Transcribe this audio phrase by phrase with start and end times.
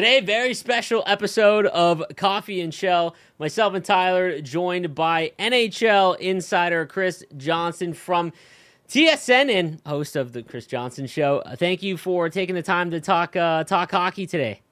[0.00, 3.14] Today, very special episode of Coffee and Shell.
[3.38, 8.32] Myself and Tyler joined by NHL insider Chris Johnston from
[8.88, 11.42] TSN and host of the Chris Johnston Show.
[11.56, 14.62] Thank you for taking the time to talk uh, talk hockey today.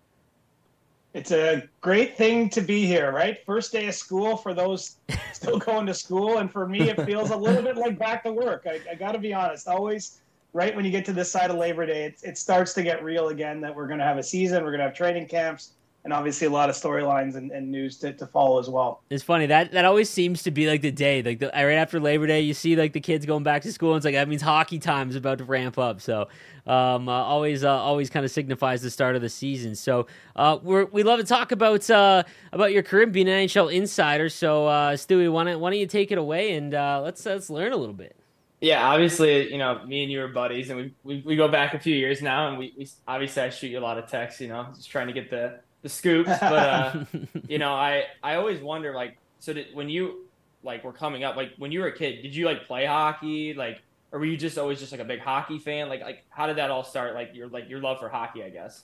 [1.12, 3.37] It's a great thing to be here, right?
[3.45, 4.97] First day of school for those
[5.35, 8.33] still going to school, and for me, it feels a little bit like back to
[8.33, 8.67] work.
[8.67, 9.69] I, I got to be honest.
[9.69, 10.22] Always
[10.53, 13.03] right when you get to this side of Labor Day, it, it starts to get
[13.03, 15.72] real again that we're going to have a season, we're going to have training camps,
[16.05, 19.02] and obviously a lot of storylines and, and, news to, to follow as well.
[19.10, 22.00] It's funny that that always seems to be like the day, like the, right after
[22.00, 24.28] Labor Day, you see like the kids going back to school, and it's like that
[24.28, 26.00] means hockey time is about to ramp up.
[26.00, 26.28] So
[26.66, 29.74] um, uh, always uh, always kind of signifies the start of the season.
[29.74, 34.28] So uh, we love to talk about uh, about your career being an NHL insider.
[34.28, 37.51] So uh, Stewie, why don't, why don't you take it away and uh, let's let's
[37.51, 38.16] learn a little bit
[38.60, 41.74] yeah, obviously, you know, me and you are buddies, and we, we, we go back
[41.74, 44.40] a few years now, and we, we obviously I shoot you a lot of texts,
[44.40, 46.30] you know, just trying to get the the scoops.
[46.40, 47.04] But uh,
[47.48, 50.26] you know, I I always wonder, like, so did, when you
[50.65, 53.54] like were coming up, like when you were a kid, did you like play hockey,
[53.54, 55.88] like, or were you just always just like a big hockey fan?
[55.88, 57.15] Like, like how did that all start?
[57.15, 58.82] Like your like your love for hockey, I guess.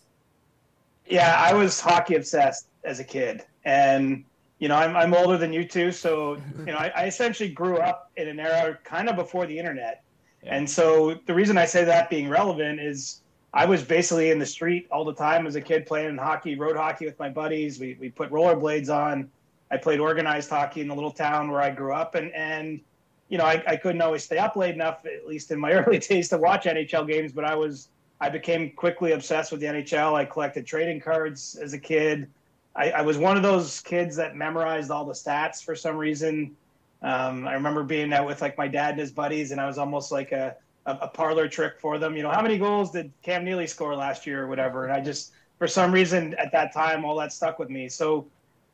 [1.04, 4.24] Yeah, I was hockey obsessed as a kid, and
[4.58, 7.78] you know, I'm, I'm older than you two, so you know, I, I essentially grew
[7.78, 10.02] up in an era kind of before the internet,
[10.42, 10.56] yeah.
[10.56, 13.20] and so the reason I say that being relevant is
[13.52, 16.76] I was basically in the street all the time as a kid playing hockey, road
[16.76, 17.78] hockey with my buddies.
[17.78, 19.30] We we put rollerblades on.
[19.70, 22.80] I played organized hockey in the little town where I grew up, and and
[23.28, 25.98] you know, I, I couldn't always stay up late enough, at least in my early
[25.98, 27.32] days, to watch NHL games.
[27.32, 27.88] But I was
[28.20, 30.14] I became quickly obsessed with the NHL.
[30.14, 32.28] I collected trading cards as a kid.
[32.76, 36.56] I, I, was one of those kids that memorized all the stats for some reason.
[37.02, 39.78] Um, I remember being out with like my dad and his buddies, and I was
[39.78, 42.16] almost like a, a, a parlor trick for them.
[42.16, 44.84] You know, how many goals did Cam Neely score last year or whatever?
[44.84, 47.88] And I just, for some reason, at that time, all that stuck with me.
[47.88, 48.26] So,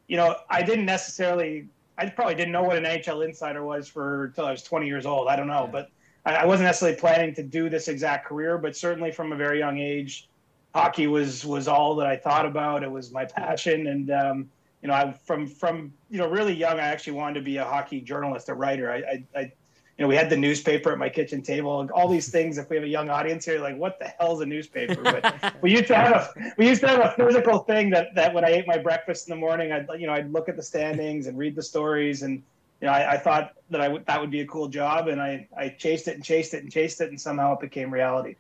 [0.07, 4.25] you know, I didn't necessarily, I probably didn't know what an NHL insider was for
[4.25, 5.29] until I was 20 years old.
[5.29, 5.91] I don't know, but
[6.25, 9.59] I, I wasn't necessarily planning to do this exact career, but certainly from a very
[9.59, 10.30] young age
[10.75, 12.83] hockey was was all that I thought about.
[12.83, 14.51] It was my passion, and um,
[14.83, 17.65] you know, I from from you know really young, I actually wanted to be a
[17.65, 18.91] hockey journalist, a writer.
[18.91, 22.31] I, I, I you know, we had the newspaper at my kitchen table, all these
[22.31, 22.57] things.
[22.57, 25.03] If we have a young audience here, like, what the hell is a newspaper?
[25.03, 28.33] But we used to have a we used to have a physical thing that that
[28.33, 30.63] when I ate my breakfast in the morning, I'd you know I'd look at the
[30.63, 32.43] standings and read the stories, and
[32.81, 35.21] you know I, I thought that I would that would be a cool job, and
[35.21, 38.37] I I chased it and chased it and chased it, and somehow it became reality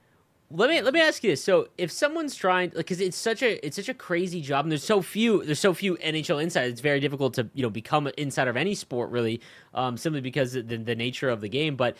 [0.52, 1.42] let me let me ask you this.
[1.44, 4.72] So, if someone's trying, like, because it's such a it's such a crazy job, and
[4.72, 6.72] there's so few there's so few NHL insiders.
[6.72, 9.40] It's very difficult to you know become an insider of any sport, really,
[9.74, 11.76] um, simply because the the nature of the game.
[11.76, 11.96] But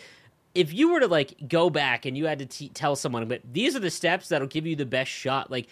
[0.54, 3.40] if you were to like go back and you had to t- tell someone, but
[3.52, 5.68] these are the steps that'll give you the best shot, like.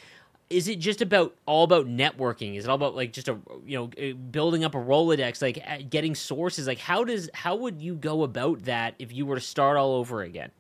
[0.51, 2.57] Is it just about all about networking?
[2.57, 5.91] Is it all about like just a you know uh, building up a Rolodex, like
[5.91, 6.67] getting sources?
[6.67, 9.93] Like how does how would you go about that if you were to start all
[9.93, 10.51] over again?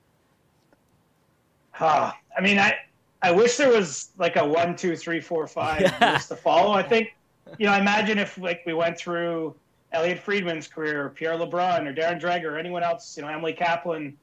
[1.78, 2.12] Huh.
[2.36, 2.74] I mean, I
[3.22, 6.72] I wish there was like a one, two, three, four, five list to follow.
[6.72, 7.14] I think,
[7.58, 9.54] you know, imagine if like we went through
[9.92, 13.52] Elliot Friedman's career, or Pierre LeBrun, or Darren Dreger, or anyone else, you know, Emily
[13.52, 14.16] Kaplan,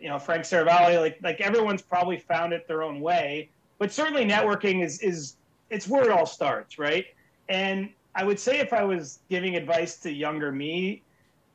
[0.00, 3.50] you know, Frank Seravalli, like like everyone's probably found it their own way.
[3.78, 5.36] But certainly, networking is is
[5.68, 7.04] it's where it all starts, right?
[7.50, 11.02] And I would say if I was giving advice to younger me,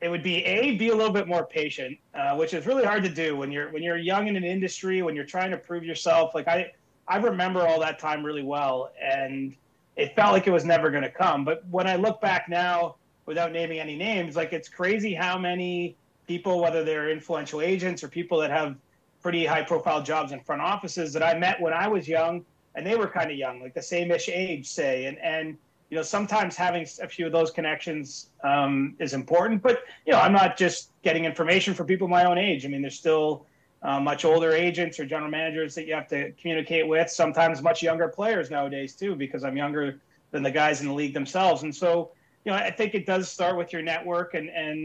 [0.01, 3.03] it would be a be a little bit more patient, uh, which is really hard
[3.03, 5.83] to do when you're when you're young in an industry when you're trying to prove
[5.83, 6.35] yourself.
[6.35, 6.71] Like I
[7.07, 9.55] I remember all that time really well, and
[9.95, 11.43] it felt like it was never going to come.
[11.43, 15.95] But when I look back now, without naming any names, like it's crazy how many
[16.27, 18.75] people, whether they're influential agents or people that have
[19.23, 22.85] pretty high profile jobs in front offices that I met when I was young, and
[22.85, 25.57] they were kind of young, like the same ish age, say, and and
[25.89, 29.61] you know, sometimes having a few of those connections um, is important.
[29.61, 32.65] But you know, I'm not just getting information for people my own age.
[32.65, 33.45] I mean, there's still
[33.83, 37.09] uh, much older agents or general managers that you have to communicate with.
[37.09, 39.99] Sometimes much younger players nowadays too, because I'm younger
[40.31, 41.63] than the guys in the league themselves.
[41.63, 42.11] And so,
[42.43, 44.77] you know, I think it does start with your network, and and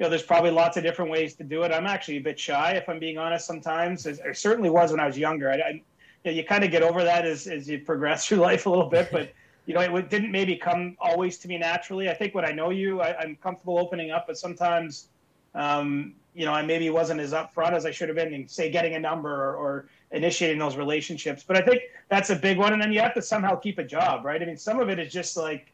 [0.00, 1.70] you know, there's probably lots of different ways to do it.
[1.70, 3.46] I'm actually a bit shy, if I'm being honest.
[3.46, 5.50] Sometimes, I certainly was when I was younger.
[5.50, 5.82] I, I you,
[6.24, 8.88] know, you kind of get over that as as you progress through life a little
[8.88, 9.32] bit, but
[9.66, 12.08] you know, it didn't maybe come always to me naturally.
[12.08, 15.08] I think when I know you, I, am comfortable opening up, but sometimes,
[15.54, 18.70] um, you know, I maybe wasn't as upfront as I should have been in, say,
[18.70, 21.44] getting a number or, or, initiating those relationships.
[21.46, 22.72] But I think that's a big one.
[22.72, 24.42] And then you have to somehow keep a job, right?
[24.42, 25.72] I mean, some of it is just like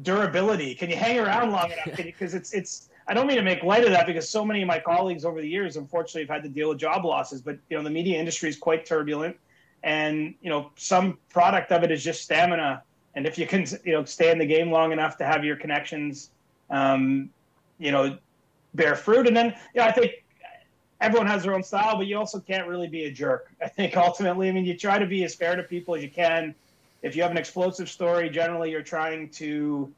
[0.00, 0.74] durability.
[0.74, 1.94] Can you hang around long enough?
[1.96, 4.66] Because it's, it's, I don't mean to make light of that because so many of
[4.66, 7.42] my colleagues over the years, unfortunately, have had to deal with job losses.
[7.42, 9.36] But, you know, the media industry is quite turbulent
[9.82, 12.82] and you know some product of it is just stamina.
[13.14, 15.56] And if you can, you know, stay in the game long enough to have your
[15.56, 16.30] connections,
[16.70, 17.30] um,
[17.78, 18.16] you know,
[18.74, 19.26] bear fruit.
[19.26, 20.12] And then, yeah, I think
[21.00, 23.52] everyone has their own style, but you also can't really be a jerk.
[23.62, 26.10] I think ultimately, I mean, you try to be as fair to people as you
[26.10, 26.54] can.
[27.02, 29.92] If you have an explosive story, generally you're trying to,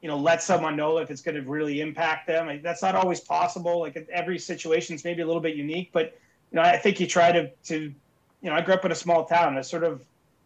[0.00, 2.60] you know, let someone know if it's going to really impact them.
[2.62, 3.80] That's not always possible.
[3.80, 6.18] Like every situation is maybe a little bit unique, but
[6.50, 7.94] you know, I think you try to to,
[8.42, 9.56] you know, I grew up in a small town.
[9.56, 10.02] It's sort of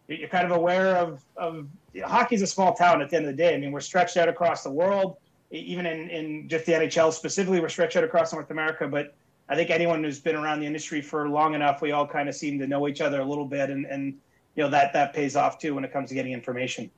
[0.07, 3.25] you're kind of aware of of you know, hockey's a small town at the end
[3.25, 3.55] of the day.
[3.55, 5.17] I mean, we're stretched out across the world.
[5.51, 8.87] Even in, in just the NHL specifically, we're stretched out across North America.
[8.87, 9.15] But
[9.47, 12.35] I think anyone who's been around the industry for long enough, we all kind of
[12.35, 14.17] seem to know each other a little bit, and, and
[14.55, 16.89] you know that that pays off too when it comes to getting information.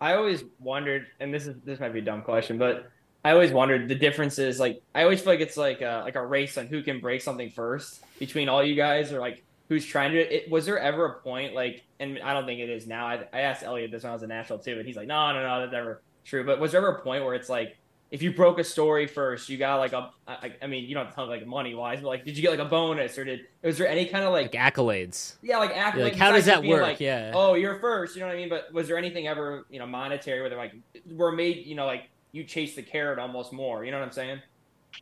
[0.00, 2.90] I always wondered, and this is this might be a dumb question, but
[3.24, 4.58] I always wondered the differences.
[4.58, 7.20] Like I always feel like it's like a, like a race on who can break
[7.20, 10.18] something first between all you guys, or like who's trying to.
[10.18, 13.06] It, was there ever a point like, and I don't think it is now.
[13.06, 15.32] I, I asked Elliot this when I was a national too, and he's like, no,
[15.32, 16.44] no, no, that's never true.
[16.44, 17.78] But was there ever a point where it's like,
[18.10, 20.10] if you broke a story first, you got like a.
[20.26, 22.42] I, I mean, you don't have to tell like money wise, but like, did you
[22.42, 25.36] get like a bonus or did was there any kind of like, like accolades?
[25.40, 26.02] Yeah, like accolades.
[26.02, 26.82] Like, how does that work?
[26.82, 27.30] Like, yeah.
[27.32, 28.16] Oh, you're first.
[28.16, 28.48] You know what I mean?
[28.48, 30.74] But was there anything ever you know monetary where they're like
[31.12, 33.84] were made you know like you chase the carrot almost more?
[33.84, 34.42] You know what I'm saying?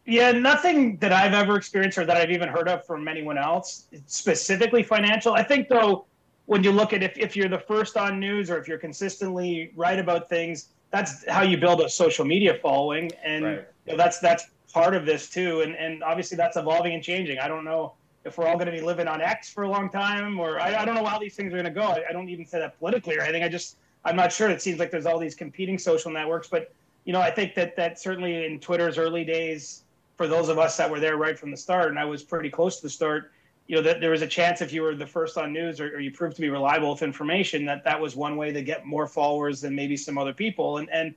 [0.04, 3.86] Yeah, nothing that I've ever experienced or that I've even heard of from anyone else,
[4.06, 5.34] specifically financial.
[5.34, 6.06] I think though,
[6.46, 9.70] when you look at if, if you're the first on news or if you're consistently
[9.76, 13.66] right about things, that's how you build a social media following, and right.
[13.86, 15.60] you know, that's that's part of this too.
[15.60, 17.38] And and obviously that's evolving and changing.
[17.38, 17.92] I don't know
[18.24, 20.76] if we're all going to be living on X for a long time, or I,
[20.76, 21.82] I don't know how these things are going to go.
[21.82, 23.42] I, I don't even say that politically or anything.
[23.42, 24.48] I just I'm not sure.
[24.48, 26.72] It seems like there's all these competing social networks, but
[27.08, 29.84] you know, I think that that certainly in Twitter's early days,
[30.18, 32.50] for those of us that were there right from the start, and I was pretty
[32.50, 33.32] close to the start,
[33.66, 35.86] you know, that there was a chance if you were the first on news or,
[35.96, 38.84] or, you proved to be reliable with information, that that was one way to get
[38.84, 40.76] more followers than maybe some other people.
[40.76, 41.14] And and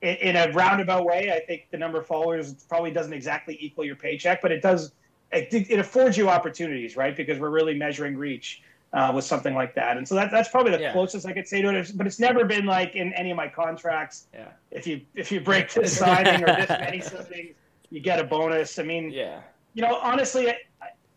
[0.00, 3.96] in, a roundabout way, I think the number of followers probably doesn't exactly equal your
[3.96, 4.92] paycheck, but it does.
[5.32, 7.14] It, it affords you opportunities, right?
[7.14, 8.62] Because we're really measuring reach
[8.96, 9.98] uh, with something like that.
[9.98, 10.92] And so that, that's probably the yeah.
[10.92, 11.92] closest I could say to it.
[11.94, 14.26] But it's never been like in any of my contracts.
[14.32, 14.48] Yeah.
[14.70, 17.54] If you if you break this signing or this many siblings,
[17.90, 18.78] you get a bonus.
[18.78, 19.40] I mean, yeah.
[19.74, 20.56] You know, honestly, I,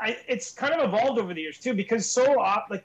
[0.01, 2.33] I, it's kind of evolved over the years too because so
[2.69, 2.83] like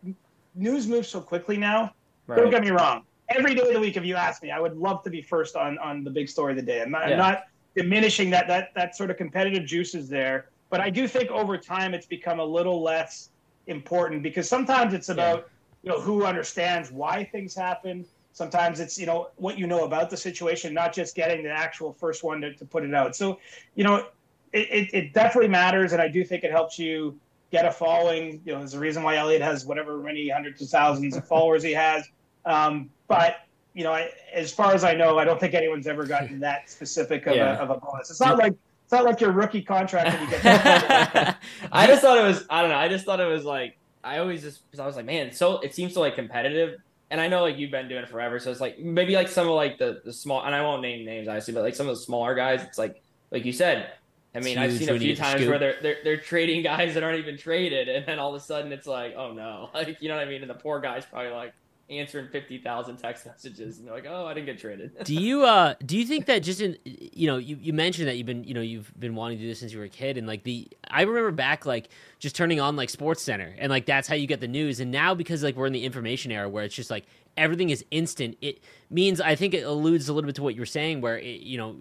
[0.54, 1.92] news moves so quickly now.
[2.28, 2.36] Right.
[2.36, 3.02] Don't get me wrong.
[3.30, 5.56] Every day of the week, if you ask me, I would love to be first
[5.56, 6.80] on on the big story of the day.
[6.80, 7.14] I'm not, yeah.
[7.14, 7.44] I'm not
[7.74, 11.58] diminishing that that that sort of competitive juice is there, but I do think over
[11.58, 13.30] time it's become a little less
[13.66, 15.44] important because sometimes it's about yeah.
[15.82, 18.04] you know who understands why things happen.
[18.32, 21.92] Sometimes it's you know what you know about the situation, not just getting the actual
[21.92, 23.14] first one to, to put it out.
[23.14, 23.38] So
[23.74, 24.08] you know
[24.52, 27.18] it, it, it definitely matters, and I do think it helps you
[27.50, 28.40] get a following.
[28.44, 31.62] You know, there's a reason why Elliot has whatever many hundreds of thousands of followers
[31.62, 32.08] he has.
[32.44, 33.38] Um, but
[33.74, 36.70] you know, I, as far as I know, I don't think anyone's ever gotten that
[36.70, 37.58] specific of, yeah.
[37.58, 38.10] a, of a bonus.
[38.10, 40.44] It's not like it's not like your rookie contract when you get.
[41.72, 42.44] I just thought it was.
[42.48, 42.76] I don't know.
[42.76, 45.58] I just thought it was like I always just because I was like, man, so
[45.60, 46.78] it seems so like competitive,
[47.10, 49.48] and I know like you've been doing it forever, so it's like maybe like some
[49.48, 51.96] of like the the small, and I won't name names obviously, but like some of
[51.96, 53.90] the smaller guys, it's like like you said.
[54.36, 57.20] I mean, I've seen a few times where they're, they're they're trading guys that aren't
[57.20, 60.16] even traded, and then all of a sudden it's like, oh no, like you know
[60.16, 60.42] what I mean?
[60.42, 61.54] And the poor guy's probably like,
[61.90, 65.74] answering 50,000 text messages and they're like, "Oh, I didn't get traded." do you uh
[65.84, 68.54] do you think that just in you know, you, you mentioned that you've been, you
[68.54, 70.68] know, you've been wanting to do this since you were a kid and like the
[70.88, 71.88] I remember back like
[72.18, 74.90] just turning on like Sports Center and like that's how you get the news and
[74.90, 77.04] now because like we're in the information era where it's just like
[77.36, 80.60] everything is instant it means i think it alludes a little bit to what you
[80.60, 81.76] were saying where it, you know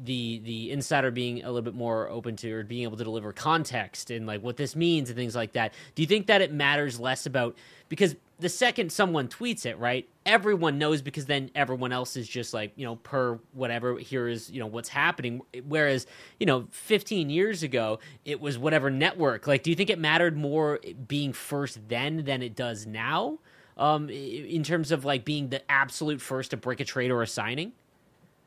[0.00, 3.32] the the insider being a little bit more open to or being able to deliver
[3.32, 6.52] context and like what this means and things like that do you think that it
[6.52, 7.56] matters less about
[7.88, 12.54] because the second someone tweets it, right, everyone knows because then everyone else is just
[12.54, 15.40] like, you know, per whatever, here is, you know, what's happening.
[15.66, 16.06] Whereas,
[16.38, 19.46] you know, 15 years ago, it was whatever network.
[19.46, 20.78] Like, do you think it mattered more
[21.08, 23.38] being first then than it does now?
[23.76, 27.26] Um, in terms of like being the absolute first to break a trade or a
[27.26, 27.72] signing?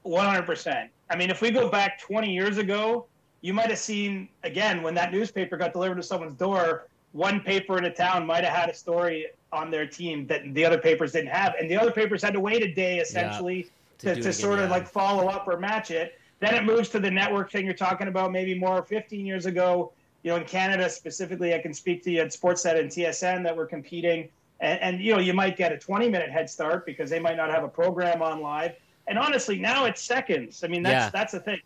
[0.05, 0.89] 100%.
[1.09, 3.07] I mean, if we go back 20 years ago,
[3.41, 7.77] you might have seen, again, when that newspaper got delivered to someone's door, one paper
[7.77, 11.11] in a town might have had a story on their team that the other papers
[11.11, 13.69] didn't have, and the other papers had to wait a day essentially
[14.01, 16.17] yeah, to, to, to sort of like follow up or match it.
[16.39, 19.91] Then it moves to the network thing you're talking about, maybe more 15 years ago.
[20.23, 23.55] You know, in Canada specifically, I can speak to you at Sportsnet and TSN that
[23.55, 27.09] were competing, and, and you know, you might get a 20 minute head start because
[27.09, 28.75] they might not have a program on live.
[29.07, 30.63] And honestly, now it's seconds.
[30.63, 31.09] I mean, that's yeah.
[31.09, 31.59] that's the thing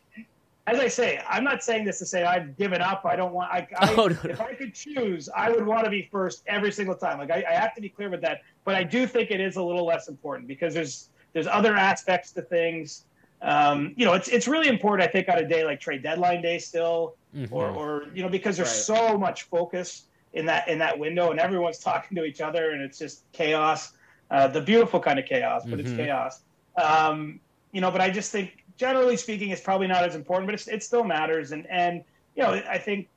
[0.67, 3.05] as I say, I'm not saying this to say I've given up.
[3.05, 3.51] I don't want.
[3.51, 4.29] I, I oh, no, no.
[4.29, 7.19] if I could choose, I would want to be first every single time.
[7.19, 8.41] Like I, I, have to be clear with that.
[8.63, 12.31] But I do think it is a little less important because there's there's other aspects
[12.31, 13.05] to things.
[13.43, 15.07] Um, you know, it's it's really important.
[15.07, 17.53] I think on a day like trade deadline day, still, mm-hmm.
[17.53, 19.09] or or you know, because there's right.
[19.09, 22.81] so much focus in that in that window, and everyone's talking to each other, and
[22.81, 23.93] it's just chaos.
[24.31, 25.87] Uh, the beautiful kind of chaos, but mm-hmm.
[25.87, 26.41] it's chaos.
[26.81, 27.39] Um,
[27.71, 30.83] you know, but I just think generally speaking, it's probably not as important, but it
[30.83, 31.51] still matters.
[31.51, 32.03] And and
[32.35, 33.07] you know, I think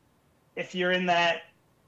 [0.56, 1.42] if you're in that,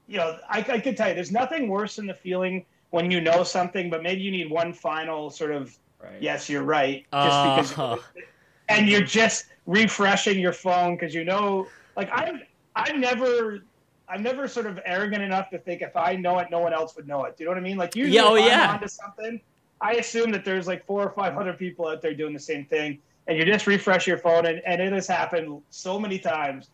[0.07, 3.21] you know, I, I could tell you, there's nothing worse than the feeling when you
[3.21, 6.21] know something, but maybe you need one final sort of right.
[6.21, 7.99] yes, you're right, just uh, because,
[8.69, 12.41] and you're just refreshing your phone because you know, like I'm,
[12.75, 13.63] I'm never.
[14.09, 16.97] I'm never sort of arrogant enough to think if I know it, no one else
[16.97, 17.37] would know it.
[17.37, 17.77] Do you know what I mean?
[17.77, 18.73] Like usually, yeah, oh, if I'm yeah.
[18.73, 19.39] onto something,
[19.79, 22.65] I assume that there's like four or five other people out there doing the same
[22.65, 26.69] thing and you just refresh your phone, and, and it has happened so many times.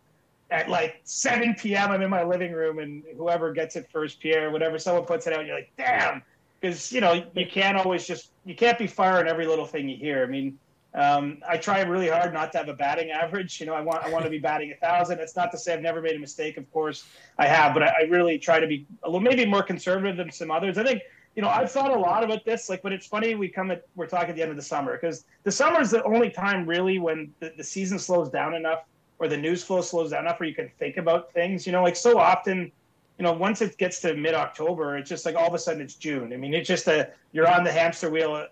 [0.50, 4.50] At like 7 p.m., I'm in my living room, and whoever gets it first, Pierre,
[4.50, 6.24] whatever, someone puts it out, you're like, damn,
[6.60, 9.98] because you know you can't always just you can't be firing every little thing you
[9.98, 10.24] hear.
[10.24, 10.58] I mean,
[10.94, 13.60] um, I try really hard not to have a batting average.
[13.60, 15.20] You know, I want I want to be batting a thousand.
[15.20, 16.58] It's not to say I've never made a mistake.
[16.58, 17.06] Of course,
[17.38, 20.32] I have, but I, I really try to be a little maybe more conservative than
[20.32, 20.78] some others.
[20.78, 21.02] I think
[21.38, 22.68] you know, I've thought a lot about this.
[22.68, 24.98] Like, but it's funny we come at we're talking at the end of the summer
[25.00, 28.86] because the summer is the only time really when the, the season slows down enough
[29.20, 31.68] or the news flow slows down enough where you can think about things.
[31.68, 32.72] You know, like so often,
[33.20, 35.80] you know, once it gets to mid October, it's just like all of a sudden
[35.80, 36.34] it's June.
[36.34, 38.48] I mean, it's just a you're on the hamster wheel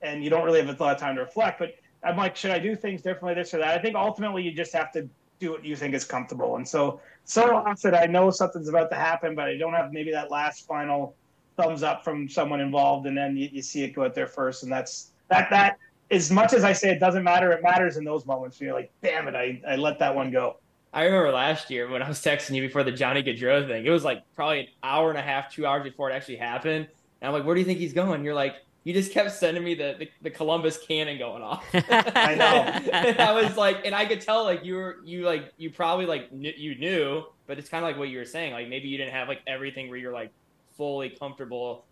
[0.00, 1.58] and you don't really have a lot of time to reflect.
[1.58, 3.78] But I'm like, should I do things differently, this or that?
[3.78, 5.06] I think ultimately you just have to
[5.40, 6.56] do what you think is comfortable.
[6.56, 10.10] And so, so often I know something's about to happen, but I don't have maybe
[10.12, 11.14] that last final
[11.56, 14.62] thumbs up from someone involved, and then you, you see it go out there first,
[14.62, 15.78] and that's that that
[16.10, 18.60] as much as I say it doesn't matter, it matters in those moments.
[18.60, 20.56] You're like, damn it, I, I let that one go.
[20.92, 23.86] I remember last year when I was texting you before the Johnny Gaudreau thing.
[23.86, 26.88] It was like probably an hour and a half, two hours before it actually happened.
[27.20, 28.24] And I'm like, where do you think he's going?
[28.24, 31.64] You're like, you just kept sending me the, the, the Columbus cannon going off.
[31.74, 32.90] I know.
[32.92, 36.06] and I was like, and I could tell like you were you like you probably
[36.06, 38.52] like kn- you knew, but it's kind of like what you were saying.
[38.52, 40.32] Like maybe you didn't have like everything where you're like
[40.80, 41.84] fully comfortable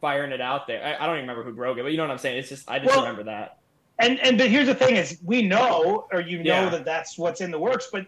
[0.00, 0.80] firing it out there.
[0.84, 2.38] I, I, don't even remember who broke it, but you know what I'm saying.
[2.38, 3.58] It's just I just well, remember that.
[3.98, 6.68] And and but here's the thing: is we know or you know yeah.
[6.68, 8.06] that that's what's in the works, but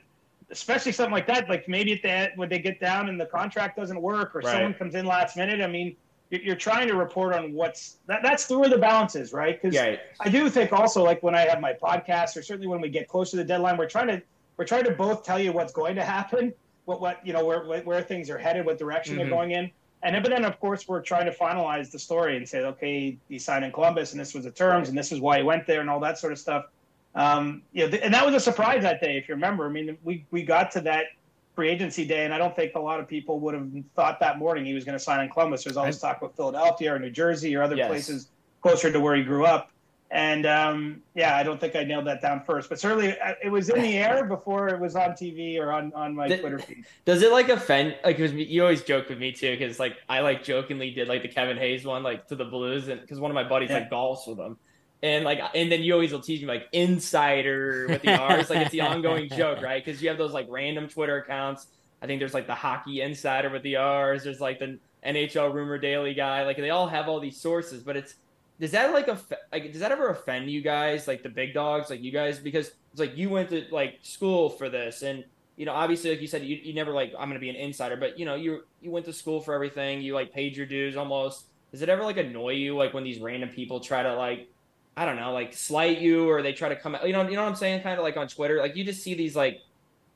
[0.50, 3.26] especially something like that, like maybe at the end when they get down and the
[3.26, 4.52] contract doesn't work, or right.
[4.52, 5.60] someone comes in last minute.
[5.60, 5.96] I mean,
[6.30, 9.60] you're trying to report on what's that, that's where the balance is, right?
[9.60, 9.96] Because yeah.
[10.20, 13.08] I do think also like when I have my podcast, or certainly when we get
[13.08, 14.22] close to the deadline, we're trying to
[14.58, 17.82] we're trying to both tell you what's going to happen, what what you know where
[17.82, 19.22] where things are headed, what direction mm-hmm.
[19.22, 22.36] they're going in and then, but then of course we're trying to finalize the story
[22.36, 25.20] and say, okay, he signed in Columbus, and this was the terms, and this is
[25.20, 26.66] why he went there, and all that sort of stuff.
[27.14, 29.66] Um, you know, and that was a surprise that day, if you remember.
[29.66, 31.06] I mean, we we got to that
[31.54, 34.38] free agency day, and I don't think a lot of people would have thought that
[34.38, 35.64] morning he was going to sign in Columbus.
[35.64, 37.88] There's always talk about Philadelphia or New Jersey or other yes.
[37.88, 38.28] places
[38.62, 39.70] closer to where he grew up.
[40.12, 43.48] And um, yeah, I don't think I nailed that down first, but certainly uh, it
[43.48, 46.84] was in the air before it was on TV or on, on my Twitter feed.
[47.04, 47.96] Does it like offend?
[48.04, 51.22] Like, cause you always joke with me too, because like I like jokingly did like
[51.22, 53.78] the Kevin Hayes one, like to the Blues, and because one of my buddies yeah.
[53.78, 54.56] like golfs with him,
[55.00, 58.62] and like, and then you always will tease me like insider with the R's, like
[58.62, 59.84] it's the ongoing joke, right?
[59.84, 61.68] Because you have those like random Twitter accounts.
[62.02, 64.24] I think there's like the hockey insider with the R's.
[64.24, 66.44] There's like the NHL rumor daily guy.
[66.44, 68.16] Like they all have all these sources, but it's
[68.60, 69.08] does that like
[69.50, 72.68] like does that ever offend you guys like the big dogs like you guys because
[72.92, 75.24] it's like you went to like school for this and
[75.56, 77.96] you know obviously like you said you, you never like i'm gonna be an insider
[77.96, 80.96] but you know you you went to school for everything you like paid your dues
[80.96, 84.48] almost does it ever like annoy you like when these random people try to like
[84.96, 87.42] i don't know like slight you or they try to come you know you know
[87.42, 89.60] what i'm saying kind of like on twitter like you just see these like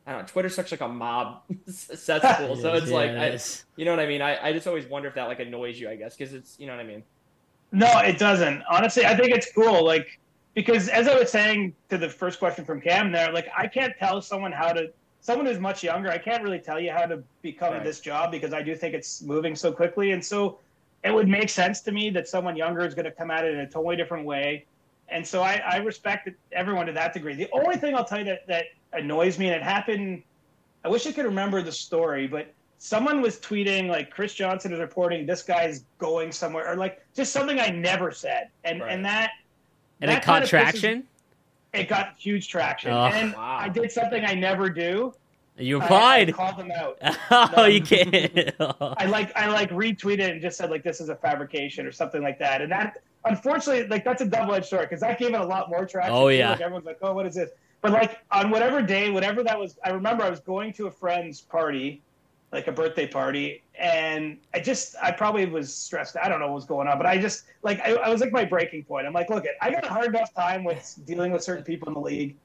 [0.07, 0.27] I don't know.
[0.27, 4.01] Twitter's such like a mob cesspool, so it's yeah, like, it I, you know what
[4.01, 4.21] I mean.
[4.21, 5.89] I, I just always wonder if that like annoys you.
[5.89, 7.05] I guess because it's you know what I mean.
[7.75, 8.63] No, it doesn't.
[8.71, 9.85] Honestly, I think it's cool.
[9.85, 10.19] Like
[10.55, 13.93] because as I was saying to the first question from Cam there, like I can't
[13.99, 17.23] tell someone how to someone who's much younger, I can't really tell you how to
[17.43, 17.83] become right.
[17.83, 20.13] this job because I do think it's moving so quickly.
[20.13, 20.59] And so
[21.03, 23.55] it would make sense to me that someone younger is going to come at it
[23.55, 24.67] in a totally different way.
[25.09, 27.35] And so I, I respect everyone to that degree.
[27.35, 30.23] The only thing I'll tell you that, that annoys me, and it happened,
[30.85, 32.53] I wish I could remember the story, but
[32.85, 37.33] someone was tweeting like Chris Johnston is reporting this guy's going somewhere or like just
[37.33, 38.93] something I never said, and right.
[38.93, 39.31] and that
[40.03, 41.05] and that it caught traction.
[41.73, 43.57] it got huge traction, oh, and wow.
[43.59, 45.15] I did something I never do.
[45.57, 46.29] You applied.
[46.29, 46.99] I, I called them out.
[47.31, 48.55] oh, um, you can't.
[48.61, 52.23] I like I like retweeted and just said like this is a fabrication or something
[52.23, 55.41] like that, and that unfortunately like that's a double edged sword because that gave it
[55.41, 56.15] a lot more traction.
[56.15, 56.51] Oh yeah.
[56.51, 57.49] Like, everyone's like, oh, what is this?
[57.81, 60.91] But like on whatever day, whatever that was, I remember I was going to a
[60.91, 62.03] friend's party,
[62.55, 66.17] like a birthday party, and I just I probably was stressed.
[66.17, 68.33] I don't know what was going on, but I just like I, I was like
[68.33, 69.07] my breaking point.
[69.07, 71.95] I'm like, look, I got a hard enough time with dealing with certain people in
[71.95, 72.37] the league.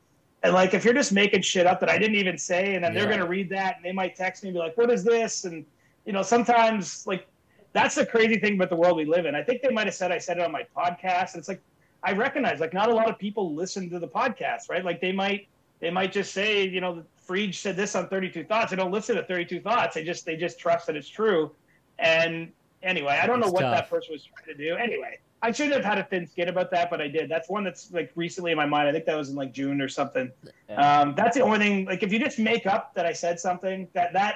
[0.42, 2.94] And like, if you're just making shit up that I didn't even say, and then
[2.94, 3.00] yeah.
[3.00, 5.04] they're going to read that and they might text me and be like, what is
[5.04, 5.44] this?
[5.46, 5.66] And,
[6.06, 7.28] you know, sometimes like
[7.74, 9.36] that's the crazy thing about the world we live in.
[9.36, 11.36] I think they might have said I said it on my podcast.
[11.36, 11.62] It's like,
[12.04, 14.84] I recognize like not a lot of people listen to the podcast, right?
[14.84, 15.48] Like they might,
[15.82, 18.72] they might just say, you know, Frege said this on 32 Thoughts.
[18.72, 19.96] They don't listen to 32 Thoughts.
[19.96, 21.52] They just, they just trust that it's true.
[22.00, 23.76] And anyway, I don't know what tough.
[23.76, 24.76] that person was trying to do.
[24.76, 27.30] Anyway, I shouldn't have had a thin skin about that, but I did.
[27.30, 28.88] That's one that's like recently in my mind.
[28.88, 30.32] I think that was in like June or something.
[30.70, 31.02] Yeah.
[31.02, 31.86] Um, that's the only thing.
[31.86, 34.36] Like if you just make up that I said something, that that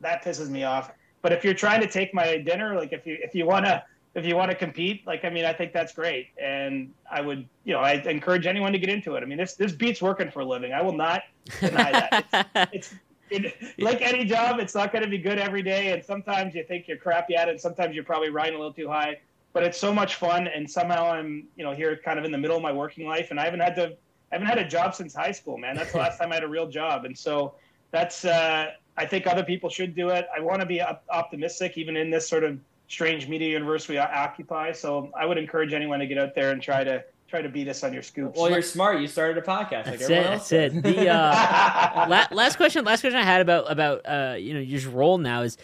[0.00, 0.90] that pisses me off.
[1.22, 4.26] But if you're trying to take my dinner, like if you if you wanna if
[4.26, 7.72] you want to compete, like I mean, I think that's great, and I would you
[7.72, 9.22] know I encourage anyone to get into it.
[9.22, 10.72] I mean, this this beats working for a living.
[10.72, 11.22] I will not
[11.60, 12.68] deny that.
[12.72, 12.94] It's,
[13.30, 16.54] it's it, like any job, it's not going to be good every day, and sometimes
[16.54, 19.18] you think you're crappy at it, sometimes you're probably riding a little too high
[19.52, 20.48] but it's so much fun.
[20.48, 23.30] And somehow I'm, you know, here kind of in the middle of my working life,
[23.30, 23.96] and I haven't had to,
[24.30, 25.76] I haven't had a job since high school, man.
[25.76, 27.54] That's the last time I had a real job, and so
[27.90, 30.26] that's, uh, I think other people should do it.
[30.34, 32.58] I want to be optimistic, even in this sort of
[32.92, 34.70] strange media universe we occupy.
[34.70, 37.66] So I would encourage anyone to get out there and try to try to beat
[37.68, 38.38] us on your scoops.
[38.38, 39.00] Well, you're smart.
[39.00, 39.86] You started a podcast.
[39.86, 40.08] Like that's it.
[40.08, 40.82] That's it.
[40.82, 42.84] The uh, la- last question.
[42.84, 45.56] Last question I had about about uh, you know your role now is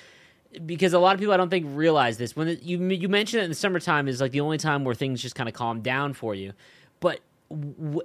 [0.64, 2.34] because a lot of people I don't think realize this.
[2.34, 4.94] When it, you you mentioned it in the summertime is like the only time where
[4.94, 6.54] things just kind of calm down for you.
[7.00, 7.20] But
[7.50, 8.00] w-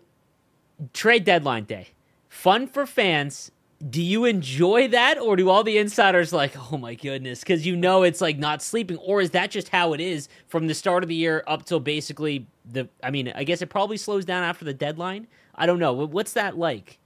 [0.92, 1.88] trade deadline day,
[2.28, 3.53] fun for fans.
[3.90, 7.76] Do you enjoy that, or do all the insiders like, oh my goodness, because you
[7.76, 11.04] know it's like not sleeping, or is that just how it is from the start
[11.04, 12.88] of the year up till basically the?
[13.04, 15.28] I mean, I guess it probably slows down after the deadline.
[15.56, 15.92] I don't know.
[15.92, 16.98] What's that like?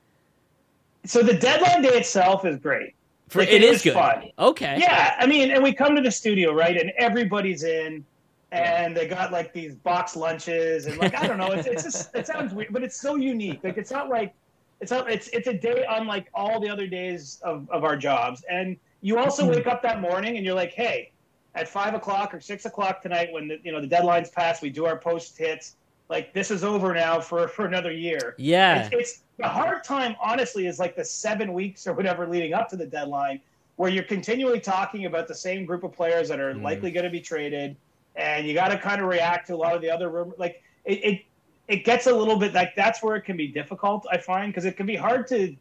[1.03, 2.93] So the deadline day itself is great
[3.27, 3.93] for, like, it, it is good.
[3.93, 4.29] Fun.
[4.37, 4.77] Okay.
[4.79, 8.05] Yeah, I mean, and we come to the studio, right, and everybody's in,
[8.51, 12.15] and they got like these box lunches, and like I don't know, it's, it's just
[12.15, 13.63] it sounds weird, but it's so unique.
[13.63, 14.35] Like it's not like
[14.79, 18.43] it's not it's it's a day unlike all the other days of of our jobs,
[18.49, 19.55] and you also mm-hmm.
[19.55, 21.11] wake up that morning and you're like, hey,
[21.55, 24.69] at five o'clock or six o'clock tonight, when the you know the deadline's passed, we
[24.69, 25.75] do our post hits.
[26.09, 28.35] Like this is over now for for another year.
[28.37, 32.53] Yeah, it's, it's the hard time, honestly, is like the seven weeks or whatever leading
[32.53, 33.41] up to the deadline,
[33.75, 36.61] where you're continually talking about the same group of players that are mm.
[36.61, 37.75] likely going to be traded,
[38.15, 40.37] and you got to kind of react to a lot of the other rumors.
[40.39, 41.21] Like it, it,
[41.67, 44.05] it gets a little bit like that's where it can be difficult.
[44.11, 45.55] I find because it can be hard to,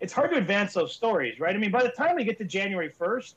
[0.00, 1.54] it's hard to advance those stories, right?
[1.54, 3.36] I mean, by the time we get to January first,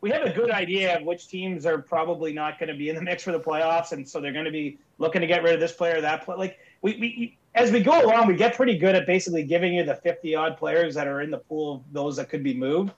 [0.00, 2.94] we have a good idea of which teams are probably not going to be in
[2.94, 5.54] the mix for the playoffs, and so they're going to be looking to get rid
[5.54, 6.38] of this player, that player.
[6.38, 9.84] Like we, we as we go along, we get pretty good at basically giving you
[9.84, 12.92] the 50 odd players that are in the pool of those that could be moved.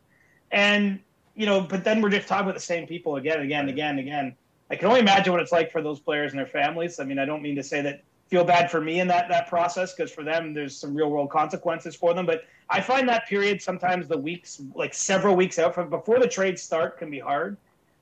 [0.50, 1.00] And,
[1.34, 3.70] you know, but then we're just talking about the same people again and again and
[3.70, 4.36] again and again.
[4.70, 7.00] I can only imagine what it's like for those players and their families.
[7.00, 9.48] I mean, I don't mean to say that feel bad for me in that, that
[9.48, 12.24] process because for them, there's some real world consequences for them.
[12.24, 16.28] But I find that period sometimes the weeks, like several weeks out from before the
[16.28, 17.56] trades start, can be hard.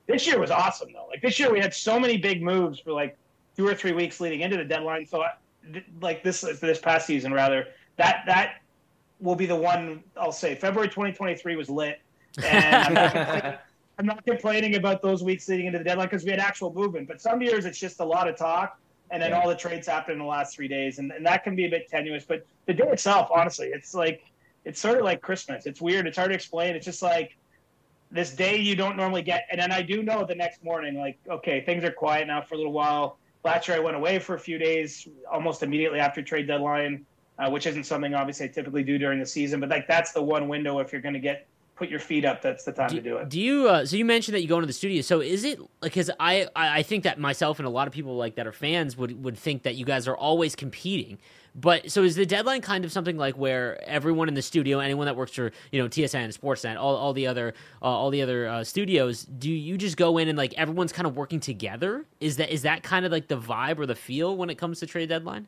[0.05, 1.07] This year was awesome though.
[1.07, 3.17] Like this year, we had so many big moves for like
[3.57, 5.05] two or three weeks leading into the deadline.
[5.05, 5.23] So
[6.01, 8.61] like this this past season rather that that
[9.19, 12.01] will be the one I'll say February 2023 was lit,
[12.43, 13.61] and I'm not,
[13.99, 17.07] I'm not complaining about those weeks leading into the deadline because we had actual movement.
[17.07, 18.79] But some years it's just a lot of talk,
[19.11, 19.39] and then yeah.
[19.39, 21.69] all the trades happen in the last three days, and, and that can be a
[21.69, 22.25] bit tenuous.
[22.25, 24.23] But the day itself, honestly, it's like
[24.65, 25.65] it's sort of like Christmas.
[25.65, 26.07] It's weird.
[26.07, 26.75] It's hard to explain.
[26.75, 27.37] It's just like
[28.11, 31.17] this day you don't normally get, and then I do know the next morning, like
[31.29, 34.35] okay, things are quiet now for a little while Last year, I went away for
[34.35, 37.05] a few days almost immediately after trade deadline,
[37.37, 39.61] uh, which isn't something obviously I typically do during the season.
[39.61, 41.47] But like that's the one window if you're going to get
[41.79, 43.29] put your feet up, that's the time do, to do it.
[43.29, 43.69] Do you?
[43.69, 45.01] Uh, so you mentioned that you go into the studio.
[45.01, 48.35] So is it because I I think that myself and a lot of people like
[48.35, 51.17] that are fans would would think that you guys are always competing.
[51.55, 55.05] But so is the deadline kind of something like where everyone in the studio, anyone
[55.05, 58.21] that works for you know TSN, and Sportsnet, all, all the other uh, all the
[58.21, 62.05] other uh, studios, do you just go in and like everyone's kind of working together?
[62.19, 64.79] Is that is that kind of like the vibe or the feel when it comes
[64.81, 65.47] to trade deadline?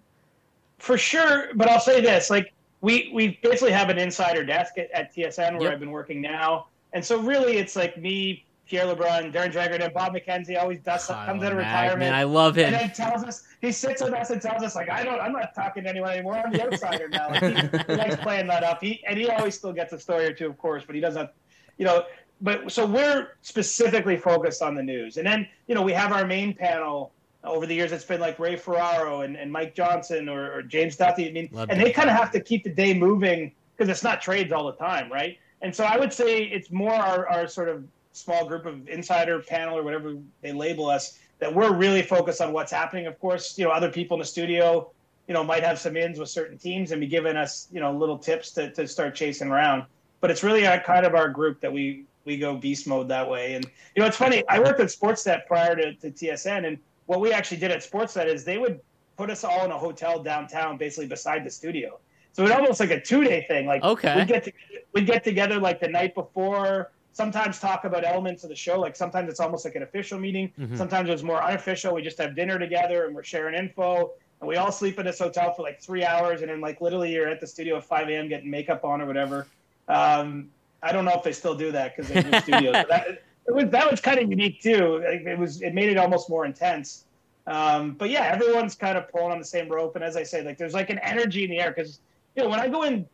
[0.79, 4.91] For sure, but I'll say this: like we we basically have an insider desk at,
[4.91, 5.73] at TSN where yep.
[5.73, 9.93] I've been working now, and so really it's like me, Pierre LeBrun, Darren Dreger, and
[9.93, 11.99] Bob McKenzie always does Kyle comes out of retirement.
[11.99, 12.73] Man, I love him.
[12.73, 15.31] And then tells us he sits with us and tells us like I don't I'm
[15.31, 16.35] not talking to anyone anymore.
[16.35, 17.29] I'm the outsider now.
[17.29, 18.81] Like, he, he likes playing that up.
[18.81, 21.29] He and he always still gets a story or two, of course, but he doesn't.
[21.77, 22.03] You know,
[22.41, 26.25] but so we're specifically focused on the news, and then you know we have our
[26.25, 27.13] main panel
[27.43, 30.95] over the years, it's been like Ray Ferraro and, and Mike Johnson or, or James
[30.95, 31.29] Duthie.
[31.29, 34.03] I mean, Love and they kind of have to keep the day moving because it's
[34.03, 35.37] not trades all the time, right?
[35.61, 39.39] And so I would say it's more our, our sort of small group of insider
[39.39, 43.07] panel or whatever they label us that we're really focused on what's happening.
[43.07, 44.91] Of course, you know, other people in the studio,
[45.27, 47.91] you know, might have some ins with certain teams and be giving us, you know,
[47.91, 49.85] little tips to, to start chasing around.
[50.19, 53.27] But it's really our, kind of our group that we we go beast mode that
[53.27, 53.55] way.
[53.55, 54.43] And you know, it's funny.
[54.47, 56.77] I worked at Sportsnet prior to, to TSN, and
[57.11, 58.79] what we actually did at Sportsnet is they would
[59.17, 61.99] put us all in a hotel downtown, basically beside the studio.
[62.31, 63.65] So it's almost like a two day thing.
[63.67, 64.15] Like Okay.
[64.15, 64.53] we'd get to,
[64.93, 66.91] we'd get together like the night before.
[67.11, 68.79] Sometimes talk about elements of the show.
[68.79, 70.53] Like sometimes it's almost like an official meeting.
[70.57, 70.77] Mhm.
[70.77, 71.93] Sometimes it was more unofficial.
[71.93, 74.11] We just have dinner together and we're sharing info.
[74.39, 77.11] And we all sleep in this hotel for like three hours, and then like literally
[77.11, 78.29] you're at the studio at 5 a.m.
[78.29, 79.47] getting makeup on or whatever.
[79.89, 80.49] Um,
[80.81, 82.85] I don't know if they still do that because they moved studios.
[82.89, 85.01] That, it was that was kind of unique too.
[85.05, 87.05] It was it made it almost more intense.
[87.47, 90.43] Um, but yeah, everyone's kind of pulling on the same rope, and as I say,
[90.43, 91.99] like there's like an energy in the air because
[92.35, 93.07] you know when I go in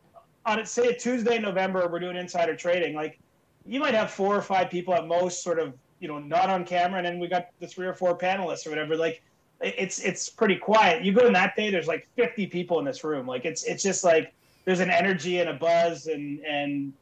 [0.44, 2.94] on it, say a Tuesday in November, we're doing insider trading.
[2.94, 3.18] Like
[3.66, 6.64] you might have four or five people at most, sort of you know not on
[6.64, 8.96] camera, and then we got the three or four panelists or whatever.
[8.96, 9.22] Like
[9.60, 11.04] it's it's pretty quiet.
[11.04, 13.26] You go in that day, there's like 50 people in this room.
[13.26, 16.92] Like it's it's just like there's an energy and a buzz, and and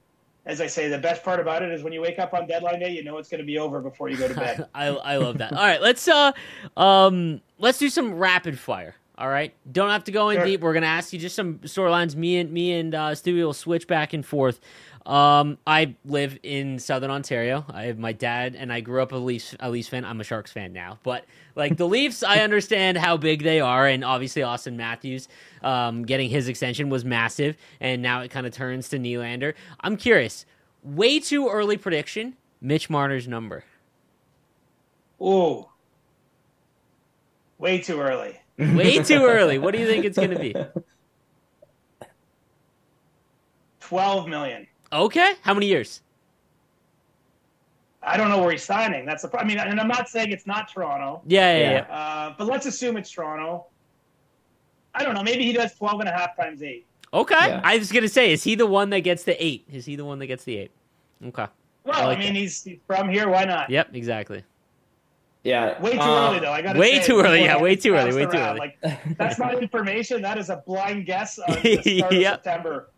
[0.46, 2.78] as I say, the best part about it is when you wake up on deadline
[2.78, 4.68] day, you know it's going to be over before you go to bed.
[4.74, 5.52] I I love that.
[5.52, 6.32] All right, let's uh
[6.76, 8.94] um let's do some rapid fire.
[9.18, 10.44] All right, don't have to go in Sure.
[10.44, 10.60] deep.
[10.60, 12.14] We're gonna ask you just some storylines.
[12.14, 14.60] Me and me and uh, Stewie will switch back and forth.
[15.06, 17.64] Um, I live in Southern Ontario.
[17.72, 20.04] I have my dad, and I grew up a Leafs a Leafs fan.
[20.04, 21.24] I'm a Sharks fan now, but
[21.54, 25.28] like the Leafs, I understand how big they are, and obviously Auston Matthews
[25.62, 29.54] um, getting his extension was massive, and now it kind of turns to Nylander.
[29.80, 30.44] I'm curious.
[30.82, 32.36] Way too early prediction.
[32.60, 33.64] Mitch Marner's number.
[35.22, 35.66] Ooh,
[37.58, 38.40] way too early.
[38.58, 39.58] Way too early.
[39.58, 40.54] What do you think it's going to be?
[43.80, 44.66] 12 million.
[44.92, 45.34] Okay.
[45.42, 46.02] How many years?
[48.02, 49.04] I don't know where he's signing.
[49.04, 49.28] That's the.
[49.28, 49.50] problem.
[49.50, 51.72] I mean, and I'm not saying it's not Toronto, Yeah, yeah, Yeah.
[51.88, 51.94] yeah.
[51.94, 53.66] uh, but let's assume it's Toronto.
[54.94, 55.22] I don't know.
[55.22, 56.86] Maybe he does 12 and a half times eight.
[57.12, 57.34] Okay.
[57.34, 57.60] Yeah.
[57.64, 59.66] I was going to say, is he the one that gets the eight?
[59.70, 60.70] Is he the one that gets the eight?
[61.24, 61.46] Okay.
[61.84, 62.40] Well, I, like mean, that.
[62.40, 63.28] he's, he's from here.
[63.28, 63.70] Why not?
[63.70, 64.42] Yep, exactly.
[65.46, 65.80] Yeah.
[65.80, 66.52] Way too um, early, though.
[66.52, 68.58] I got way too early, yeah, way too early, way too early.
[68.58, 68.78] Like
[69.16, 70.20] that's not information.
[70.22, 72.34] That is a blind guess on the start Yep.
[72.38, 72.90] of September.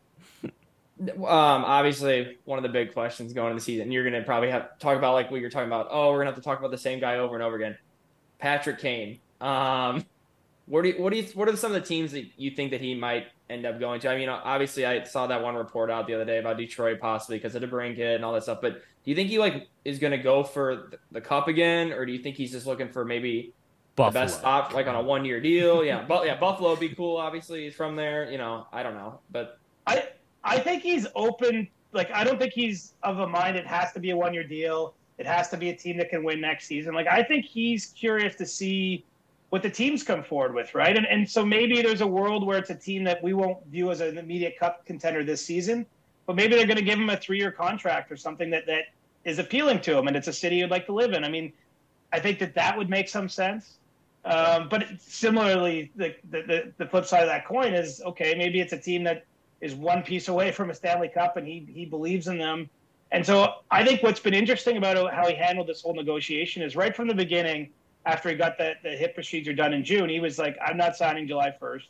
[1.01, 4.51] Um, obviously, one of the big questions going into the season, you're going to probably
[4.51, 5.89] have to talk about like what you're talking about.
[5.91, 7.77] Oh, we're going to have to talk about the same guy over and over again.
[8.39, 9.21] Patrick Kane.
[9.41, 10.05] Um,
[10.69, 12.71] what do you, what do you, what are some of the teams that you think
[12.71, 14.11] that he might end up going to?
[14.11, 17.39] I mean, obviously, I saw that one report out the other day about Detroit possibly
[17.39, 18.59] because of DeBrincat and all that stuff.
[18.61, 21.93] But do you think he like is going to go for the- the cup again,
[21.93, 23.53] or do you think he's just looking for maybe
[23.97, 24.27] Buffalo.
[24.27, 25.85] the best op, like on a one year deal?
[25.85, 27.17] Yeah, but yeah, Buffalo would be cool.
[27.17, 28.31] Obviously, he's from there.
[28.31, 30.09] You know, I don't know, but I
[30.45, 31.69] I think he's open.
[31.93, 33.57] Like I don't think he's of a mind.
[33.57, 34.95] It has to be a one year deal.
[35.17, 36.95] It has to be a team that can win next season.
[36.95, 39.05] Like I think he's curious to see
[39.51, 40.97] what the teams come forward with, right?
[40.97, 43.91] And and so maybe there's a world where it's a team that we won't view
[43.91, 45.87] as an immediate cup contender this season,
[46.27, 48.85] but maybe they're going to give him a three year contract or something that that
[49.25, 51.25] is appealing to him, and it's a city you'd like to live in.
[51.25, 51.53] I mean,
[52.13, 53.79] I think that that would make some sense.
[54.25, 58.35] Um, but similarly, the, the the the flip side of that coin is okay.
[58.37, 59.25] Maybe it's a team that
[59.61, 62.69] is one piece away from a Stanley Cup, and he he believes in them.
[63.11, 66.77] And so I think what's been interesting about how he handled this whole negotiation is
[66.77, 67.71] right from the beginning,
[68.07, 70.97] after he got the, the hip procedure done in June, he was like, I'm not
[70.97, 71.83] signing July 1st.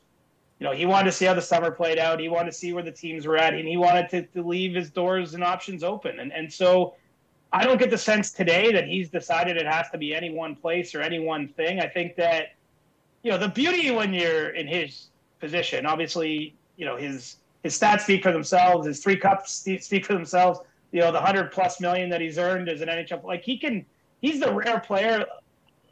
[0.58, 2.18] You know, he wanted to see how the summer played out.
[2.18, 4.74] He wanted to see where the teams were at, and he wanted to, to leave
[4.74, 6.18] his doors and options open.
[6.18, 6.94] And and so
[7.52, 10.54] I don't get the sense today that he's decided it has to be any one
[10.54, 11.80] place or any one thing.
[11.80, 12.54] I think that,
[13.22, 15.06] you know, the beauty when you're in his
[15.40, 18.86] position, obviously, you know, his his stats speak for themselves.
[18.86, 20.60] His three cups speak for themselves.
[20.92, 23.84] You know, the hundred plus million that he's earned as an NHL, like he can,
[24.20, 25.24] he's the rare player.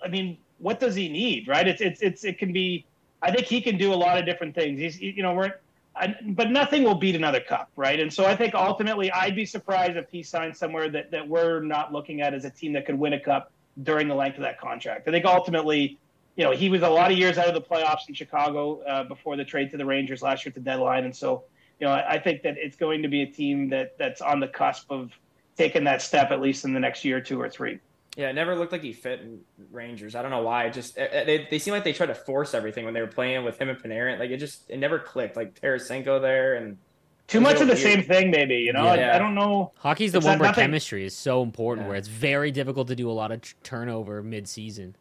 [0.03, 1.67] I mean, what does he need, right?
[1.67, 2.87] It's it's it's it can be.
[3.23, 4.79] I think he can do a lot of different things.
[4.79, 5.55] He's you know we're,
[5.95, 7.99] I, but nothing will beat another cup, right?
[7.99, 11.61] And so I think ultimately I'd be surprised if he signed somewhere that that we're
[11.61, 14.43] not looking at as a team that could win a cup during the length of
[14.43, 15.07] that contract.
[15.09, 15.99] I think ultimately,
[16.37, 19.05] you know, he was a lot of years out of the playoffs in Chicago uh,
[19.05, 21.45] before the trade to the Rangers last year at the deadline, and so
[21.81, 24.41] you know I, I think that it's going to be a team that that's on
[24.41, 25.13] the cusp of
[25.57, 27.81] taking that step at least in the next year, two or three.
[28.17, 30.15] Yeah, it never looked like he fit in Rangers.
[30.15, 30.65] I don't know why.
[30.65, 33.07] It just eh, they, they seem like they tried to force everything when they were
[33.07, 34.19] playing with him and Panarin.
[34.19, 35.37] Like it just it never clicked.
[35.37, 36.79] Like Tarasenko there and
[37.27, 38.55] Too much of the real same thing, maybe.
[38.57, 39.11] You know, Yeah.
[39.13, 39.73] I, I don't know.
[39.77, 41.89] Hockey's the It's one where nothing- chemistry is so important, Yeah.
[41.91, 44.97] where it's very difficult to do a lot of t- turnover mid-season.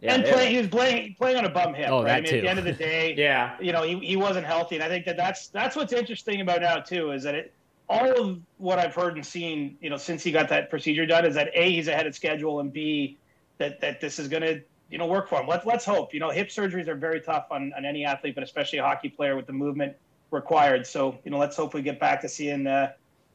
[0.00, 1.88] Yeah, and play, he was playing playing on a bum hip.
[1.90, 2.06] Oh, right?
[2.06, 2.36] that I mean, too.
[2.36, 4.88] at the end of the day, yeah, you know, he, he wasn't healthy, and I
[4.88, 7.52] think that that's that's what's interesting about now too is that it
[7.88, 11.24] all of what I've heard and seen, you know, since he got that procedure done
[11.24, 13.18] is that a he's ahead of schedule, and b
[13.58, 15.46] that that this is going to you know work for him.
[15.46, 16.12] Let's let's hope.
[16.12, 19.08] You know, hip surgeries are very tough on on any athlete, but especially a hockey
[19.08, 19.96] player with the movement
[20.30, 20.86] required.
[20.86, 22.92] So you know, let's hope we get back to seeing uh,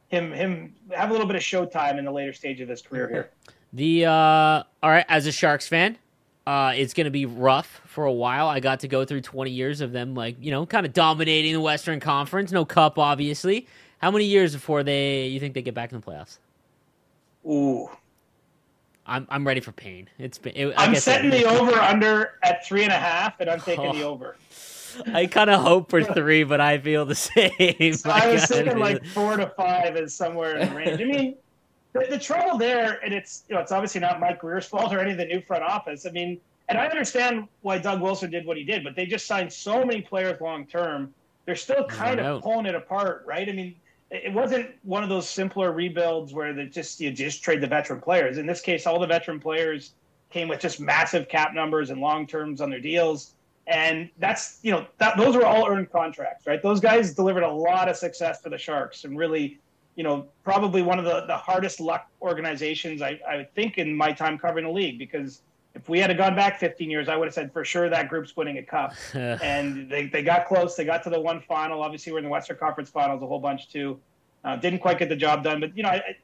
[0.08, 3.08] him him have a little bit of showtime in the later stage of his career
[3.08, 3.30] here.
[3.72, 4.12] The uh,
[4.82, 5.98] all right, as a Sharks fan,
[6.46, 8.48] uh, it's going to be rough for a while.
[8.48, 11.54] I got to go through 20 years of them, like, you know, kind of dominating
[11.54, 12.52] the Western Conference.
[12.52, 13.66] No cup, obviously.
[14.04, 16.36] How many years before they you think they get back in the playoffs?
[17.46, 17.88] Ooh.
[19.06, 20.10] I'm I'm ready for pain.
[20.18, 20.52] It's been.
[20.54, 23.92] It, I'm setting the over under at three and a half, and I'm taking oh.
[23.94, 24.36] the over.
[25.14, 27.94] I kind of hope for three, but I feel the same.
[27.94, 31.00] So I was thinking like four to five is somewhere in the range.
[31.00, 31.36] I mean,
[31.94, 34.98] the, the, trouble there, and it's you know, it's obviously not Mike Grier's fault or
[34.98, 36.04] any of the new front office.
[36.04, 36.38] I mean,
[36.68, 39.82] and I understand why Doug Wilson did what he did, but they just signed so
[39.82, 41.14] many players long term.
[41.46, 43.48] They're still kind of pulling it apart, right?
[43.48, 43.76] I mean,
[44.14, 48.00] it wasn't one of those simpler rebuilds where they just you just trade the veteran
[48.00, 48.38] players.
[48.38, 49.94] In this case, all the veteran players
[50.30, 53.34] came with just massive cap numbers and long terms on their deals,
[53.66, 56.62] and that's you know that those were all earned contracts, right?
[56.62, 59.58] Those guys delivered a lot of success for the Sharks and really
[59.96, 64.12] you know, probably one of the, the hardest luck organizations I, I think in my
[64.12, 65.42] time covering the league because
[65.74, 68.36] if we had gone back 15 years, I would have said for sure that group's
[68.36, 68.94] winning a cup.
[69.14, 70.76] and they, they got close.
[70.76, 71.82] They got to the one final.
[71.82, 73.98] Obviously, we're in the Western Conference Finals a whole bunch too.
[74.44, 76.16] Uh, didn't quite get the job done, but you know, I,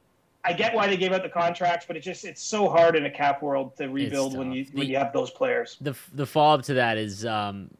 [0.45, 3.07] I get why they gave out the contracts, but it's just it's so hard in
[3.07, 5.77] a cap world to rebuild when you when you have those players.
[5.81, 7.71] The the follow up to that is um,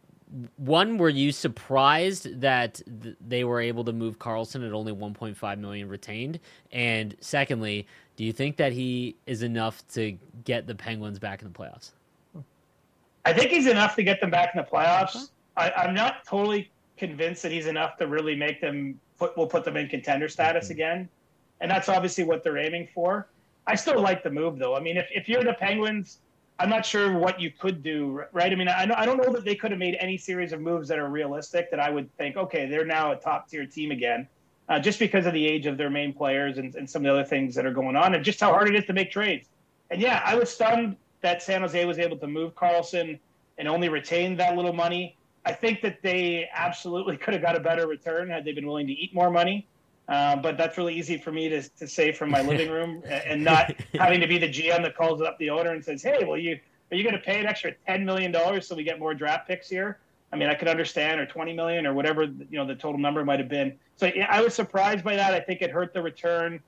[0.57, 5.59] one were you surprised that th- they were able to move Karlsson at only 1.5
[5.59, 6.41] million retained?
[6.73, 7.87] And secondly
[8.21, 10.15] do you think that he is enough to
[10.45, 11.93] get the penguins back in the playoffs?
[13.25, 15.31] I think he's enough to get them back in the playoffs.
[15.57, 19.65] I, am not totally convinced that he's enough to really make them put will put
[19.65, 20.73] them in contender status mm-hmm.
[20.73, 21.09] again.
[21.63, 23.29] And that's obviously what they're aiming for.
[23.67, 24.77] I still like the move though.
[24.77, 26.19] I mean if, if you're the penguins
[26.61, 28.53] I'm not sure what you could do, right?
[28.53, 30.89] I mean, I, I don't know that they could have made any series of moves
[30.89, 34.29] that are realistic that I would think, okay, they're now a top tier team again,
[34.69, 37.19] uh, just because of the age of their main players and, and some of the
[37.19, 39.49] other things that are going on and just how hard it is to make trades.
[39.91, 43.19] And yeah, I was stunned that San Jose was able to move Karlsson
[43.57, 45.17] and only retain that little money.
[45.47, 48.87] I think that they absolutely could have got a better return had they been willing
[48.87, 49.67] to eat more money.
[50.11, 53.43] Uh, but that's really easy for me to, to say from my living room and
[53.45, 56.37] not having to be the GM that calls up the owner and says, "Hey, well,
[56.37, 56.59] you
[56.91, 59.47] are you going to pay an extra ten million dollars so we get more draft
[59.47, 60.01] picks here?"
[60.33, 63.25] I mean, I could understand, or twenty million, or whatever you know the total number
[63.25, 63.79] might have been.
[63.97, 65.33] So yeah, I was surprised by that.
[65.33, 66.61] I think it hurt the return.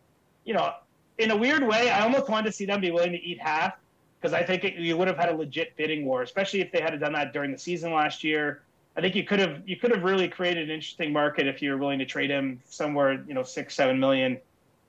[0.45, 0.73] You know,
[1.19, 3.75] in a weird way, I almost wanted to see them be willing to eat half
[4.21, 6.81] because I think it, you would have had a legit bidding war, especially if they
[6.81, 8.63] had done that during the season last year.
[8.97, 11.71] I think you could have you could have really created an interesting market if you
[11.71, 14.39] were willing to trade him somewhere, you know, six, seven million.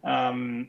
[0.04, 0.68] Um,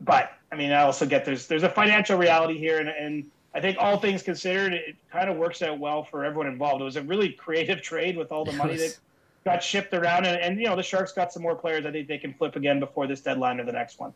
[0.00, 3.60] but I mean, I also get there's there's a financial reality here, and, and I
[3.60, 6.80] think all things considered, it kind of works out well for everyone involved.
[6.80, 8.98] It was a really creative trade with all the money that
[9.44, 11.86] got shipped around, and, and you know the Sharks got some more players.
[11.86, 14.12] I think they can flip again before this deadline or the next one.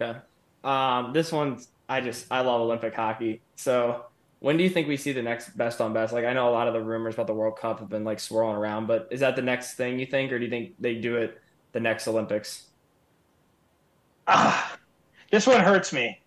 [0.00, 0.20] Yeah,
[0.64, 4.06] um, this one I just I love Olympic hockey, so
[4.40, 6.12] when do you think we see the next best on best?
[6.12, 8.18] Like I know a lot of the rumors about the World Cup have been like
[8.18, 10.94] swirling around, but is that the next thing you think, or do you think they
[10.94, 11.40] do it
[11.72, 12.66] the next Olympics?
[14.26, 14.76] Ah,
[15.30, 16.20] this one hurts me.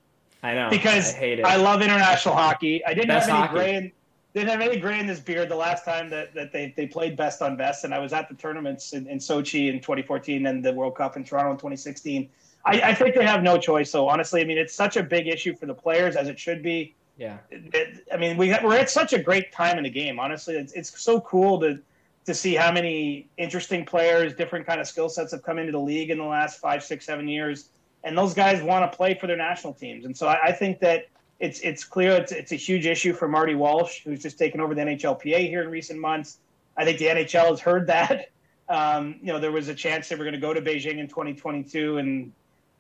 [0.44, 1.46] I know because I, hate it.
[1.46, 2.86] I love international hockey.
[2.86, 3.58] I didn't best have any hockey.
[3.58, 3.92] gray in,
[4.36, 7.18] didn't have any gray in this beard the last time that, that they, they played
[7.18, 10.64] best on best, and I was at the tournaments in, in Sochi in 2014 and
[10.64, 12.30] the World Cup in Toronto in 2016.
[12.66, 13.90] I, I think they have no choice.
[13.90, 16.62] So honestly, I mean, it's such a big issue for the players as it should
[16.62, 17.38] be yeah.
[18.12, 20.20] I mean, we we're at such a great time in the game.
[20.20, 21.80] Honestly, it's it's so cool to
[22.26, 25.80] to see how many interesting players, different kind of skill sets have come into the
[25.80, 27.70] league in the last five, six, seven years,
[28.04, 30.06] and those guys want to play for their national teams.
[30.06, 31.08] And so I, I think that
[31.40, 34.76] it's it's clear it's it's a huge issue for Marty Walsh, who's just taken over
[34.76, 36.40] the NHLPA here in recent months.
[36.76, 38.30] I think the NHL has heard that.
[38.68, 41.08] Um, you know, there was a chance they were going to go to Beijing in
[41.08, 42.34] 2022, and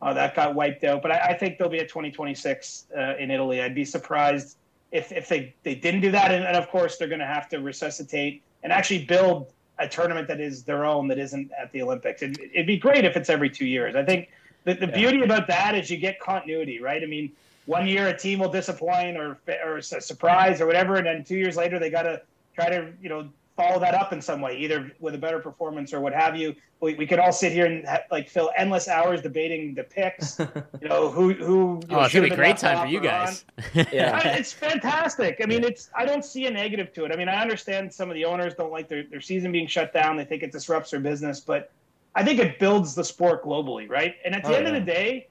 [0.03, 1.01] uh, that got wiped out.
[1.01, 3.61] But I, I, think there'll be a 2026 uh, in Italy.
[3.61, 4.57] I'd be surprised
[4.91, 6.31] if, if they, they didn't do that.
[6.31, 10.27] And, and of course, they're going to have to resuscitate and actually build a tournament
[10.27, 12.21] that is their own that isn't at the Olympics.
[12.21, 13.95] It'd, it'd be great if it's every two years.
[13.95, 14.29] I think
[14.65, 14.93] the, the yeah.
[14.93, 17.01] beauty about that is you get continuity, right?
[17.01, 17.31] I mean,
[17.65, 21.37] one year a team will disappoint or or a surprise or whatever, and then two
[21.37, 22.21] years later they got to
[22.55, 25.93] try to you know follow that up in some way, either with a better performance
[25.93, 26.55] or what have you.
[26.79, 30.39] We, we could all sit here and ha- like fill endless hours debating the picks.
[30.81, 31.79] you know who who.
[31.83, 33.45] You know, oh, it's gonna be a great time for you guys.
[33.91, 34.19] Yeah.
[34.23, 35.39] I- it's fantastic.
[35.41, 37.11] I mean, it's I don't see a negative to it.
[37.11, 39.93] I mean, I understand some of the owners don't like their, their season being shut
[39.93, 40.17] down.
[40.17, 41.71] They think it disrupts their business, but
[42.15, 44.15] I think it builds the sport globally, right?
[44.25, 44.73] And at the Oh, end yeah.
[44.73, 45.27] of the day,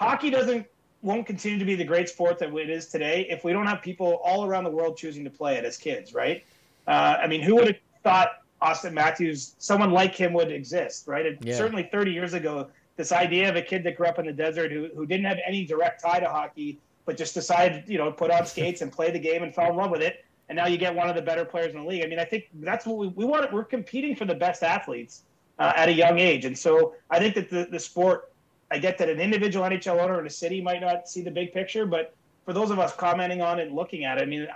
[0.00, 0.66] hockey doesn't
[1.02, 3.82] won't continue to be the great sport that it is today if we don't have
[3.82, 6.42] people all around the world choosing to play it as kids, right?
[6.86, 8.28] Uh, I mean, who would have thought
[8.62, 11.26] Auston Matthews, someone like him, would exist, right?
[11.26, 11.56] It, Yeah.
[11.56, 14.70] Certainly, 30 years ago, this idea of a kid that grew up in the desert
[14.70, 18.30] who, who didn't have any direct tie to hockey, but just decided, you know, put
[18.30, 20.24] on skates and play the game and fell in love with it.
[20.48, 22.04] And now you get one of the better players in the league.
[22.04, 23.52] I mean, I think that's what we, we want.
[23.52, 25.22] We're competing for the best athletes
[25.58, 26.44] uh, at a young age.
[26.44, 28.32] And so I think that the, the sport,
[28.70, 31.52] I get that an individual NHL owner in a city might not see the big
[31.52, 34.46] picture, but for those of us commenting on it and looking at it, I mean,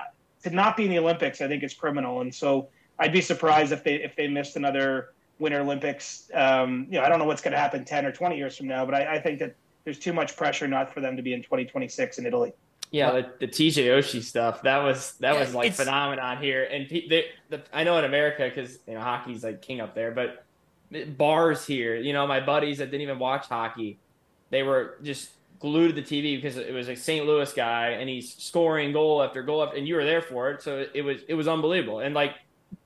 [0.44, 2.20] to not be in the Olympics, I think is criminal.
[2.20, 6.30] And so I'd be surprised if they if they missed another Winter Olympics.
[6.34, 8.66] Um, you know, I don't know what's going to happen ten or twenty years from
[8.66, 11.32] now, but I, I think that there's too much pressure not for them to be
[11.32, 12.52] in 2026 in Italy.
[12.90, 16.88] Yeah, the, the TJ Oshie stuff that was that Yeah, was like phenomenon here, and
[16.88, 20.10] pe- the, the, I know in America because you know hockey's like king up there,
[20.10, 20.44] but
[21.16, 24.00] bars here, you know, my buddies that didn't even watch hockey,
[24.50, 27.26] they were just glued to the TV because it was a St.
[27.26, 30.62] Louis guy and he's scoring goal after goal after, and you were there for it,
[30.62, 32.34] so it was it was unbelievable, and like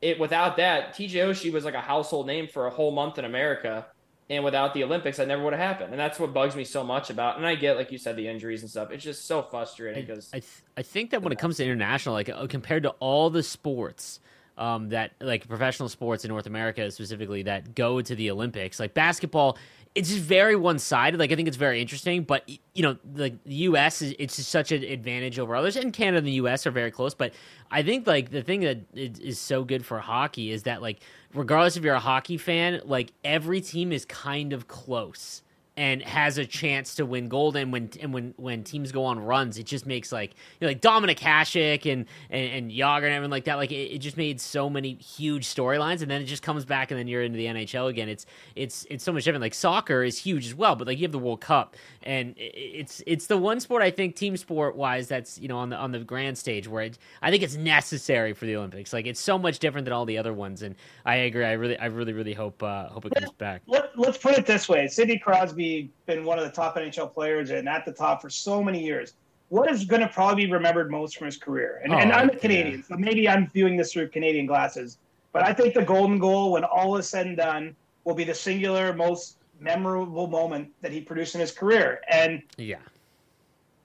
[0.00, 3.24] it without that, TJ Oshie was like a household name for a whole month in
[3.24, 3.86] America.
[4.30, 5.90] And without the Olympics, that never would have happened.
[5.90, 7.36] And that's what bugs me so much about.
[7.36, 8.90] And I get, like you said, the injuries and stuff.
[8.90, 12.14] It's just so frustrating because I, th- I think that when it comes to international,
[12.14, 14.20] like uh, compared to all the sports
[14.56, 18.94] um, that like professional sports in North America specifically that go to the Olympics, like
[18.94, 19.58] basketball,
[19.94, 21.18] it's just very one sided.
[21.18, 24.00] Like I think it's very interesting, but you know, like the U.S.
[24.00, 26.66] is it's just such an advantage over others, and Canada and the U.S.
[26.66, 27.14] are very close.
[27.14, 27.34] But
[27.70, 31.00] I think like the thing that is so good for hockey is that like
[31.34, 35.42] regardless if you're a hockey fan, like every team is kind of close
[35.76, 37.56] and has a chance to win gold.
[37.56, 40.68] And when and when when teams go on runs, it just makes like you know,
[40.68, 43.56] like Dominik Hasek and and, and Jagr and everything like that.
[43.56, 46.90] Like it, it just made so many huge storylines, and then it just comes back,
[46.90, 48.08] and then you're into the NHL again.
[48.08, 49.42] It's it's it's so much different.
[49.42, 53.02] Like soccer is huge as well, but like you have the World Cup, and it's
[53.06, 55.92] it's the one sport I think team sport wise that's you know on the on
[55.92, 58.92] the grand stage where it, I think it's necessary for the Olympics.
[58.92, 60.74] Like it's so much different than all the other ones, and
[61.06, 61.44] I agree.
[61.44, 63.62] I really I really really hope uh, hope it comes back.
[63.66, 65.61] Let, let's put it this way: Sidney Crosby
[66.06, 69.14] been one of the top NHL players and at the top for so many years.
[69.48, 71.80] What is going to probably be remembered most from his career?
[71.84, 72.38] And, and Oh, I'm a yeah.
[72.38, 74.98] Canadian, so maybe I'm viewing this through Canadian glasses.
[75.32, 78.34] But I think the golden goal, when all is said and done, will be the
[78.34, 82.00] singular most memorable moment that he produced in his career.
[82.10, 82.78] And Yeah.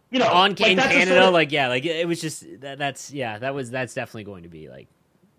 [0.09, 2.77] you know, on like, in Canada, sort of- like yeah, like it was just that,
[2.77, 4.87] that's yeah, that was that's definitely going to be like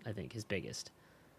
[0.05, 0.91] I think his biggest.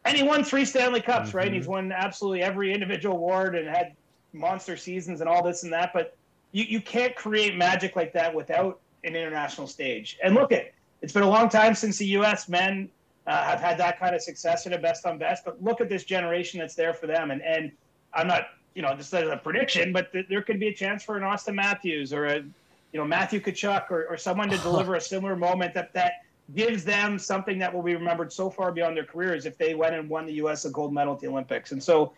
[0.05, 1.51] and he won three Stanley Cups, right?
[1.51, 1.55] Mhm.
[1.55, 3.95] He's won absolutely every individual award and had
[4.33, 5.93] monster seasons and all this and that.
[5.93, 6.17] But
[6.53, 10.19] you, you can't create magic like that without an international stage.
[10.23, 12.49] And look at it's been a long time since the U.S.
[12.49, 12.89] men
[13.27, 15.45] uh, have had that kind of success in a best on best.
[15.45, 17.31] But look at this generation that's there for them.
[17.31, 17.73] And and
[18.13, 21.03] I'm not you know just as a prediction, but th- there could be a chance
[21.03, 24.97] for an Auston Matthews or a you know Matthew Tkachuk or, or someone to deliver
[24.97, 26.13] a similar moment that that
[26.55, 29.95] gives them something that will be remembered so far beyond their careers if they went
[29.95, 30.65] and won the U.S.
[30.65, 31.73] a gold medal at the Olympics.
[31.73, 32.13] And so,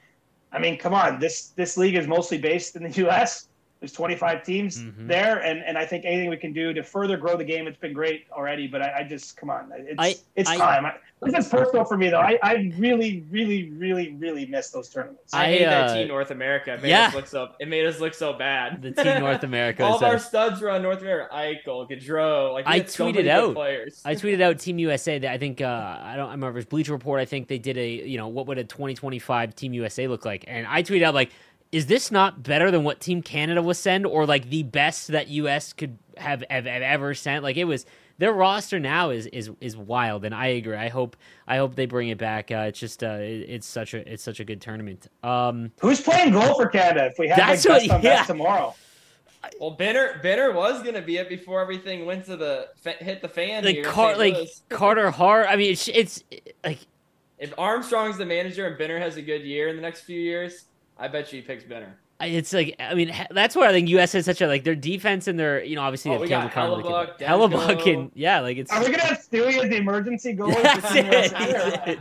[0.52, 3.48] I mean, come on, this this league is mostly based in the U.S.
[3.82, 5.08] There's 25 teams Mhm.
[5.08, 7.76] there, and, and I think anything we can do to further grow the game, it's
[7.76, 8.68] been great already.
[8.68, 10.86] But I, I just come on, it's I- it's I- time.
[10.86, 10.92] I,
[11.24, 12.20] this is personal for me though.
[12.20, 15.32] I, I really, really, really, really miss those tournaments.
[15.32, 16.74] I, I, hate that uh, Team North America.
[16.74, 17.06] It made yeah.
[17.08, 17.48] us look so.
[17.60, 18.82] It made us look so bad.
[18.82, 19.84] The Team North America.
[19.84, 21.32] All of our studs were on North America.
[21.32, 22.52] Eichel, Gaudreau.
[22.52, 23.54] Like I had so tweeted out.
[23.54, 24.02] players.
[24.04, 26.66] I tweeted out Team USA that I think uh, I don't I remember it was
[26.66, 27.20] Bleacher Report.
[27.20, 30.44] I think they did a you know what would a 2025 Team USA look like,
[30.48, 31.30] and I tweeted out like,
[31.72, 35.28] is this not better than what Team Canada was send, or like the best that
[35.28, 37.42] US could have have, have ever sent?
[37.42, 37.86] Like it was
[38.18, 40.76] their roster now is is is wild, and I agree.
[40.76, 41.16] I hope
[41.48, 42.50] I hope they bring it back.
[42.50, 45.08] Uh, it's just uh, it, it's such a it's such a good tournament.
[45.22, 48.16] Um, Who's playing goal for Canada if we have That's like what- best on yeah.
[48.16, 48.74] best tomorrow?
[49.58, 53.28] well, Benner Benner was gonna be it before everything went to the fa- hit the
[53.28, 53.84] fan like here.
[53.84, 54.36] Car- like
[54.68, 55.46] Carter Hart.
[55.48, 56.22] I mean, it's it's
[56.62, 56.78] like
[57.38, 60.66] if Armstrong's the manager and Benner has a good year in the next few years,
[60.98, 61.98] I bet you he picks Benner.
[62.20, 64.12] It's like I mean that's where I think U.S.
[64.12, 66.52] has such a like their defense and their you know obviously Oh, they we have
[66.52, 69.56] Cameron got Carter, Hellebuyck, they can- and yeah like it's Are we gonna have Stewie
[69.58, 70.54] as the emergency goalie?
[70.62, 71.32] That's for Team it.
[71.32, 71.98] USA?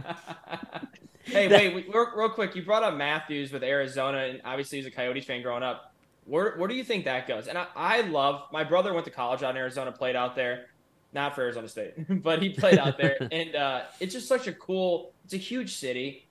[1.26, 2.56] hey, wait, wait, real, real quick.
[2.56, 5.94] You brought up Matthews with Arizona, and obviously he's a Coyotes fan growing up.
[6.26, 7.48] Where where do you think that goes?
[7.48, 10.68] And I, I love my brother went to college out in Arizona, played out there.
[11.14, 14.54] not for Arizona State, but he played out there, and uh, it's just such a
[14.54, 15.14] cool.
[15.26, 16.28] It's a huge city.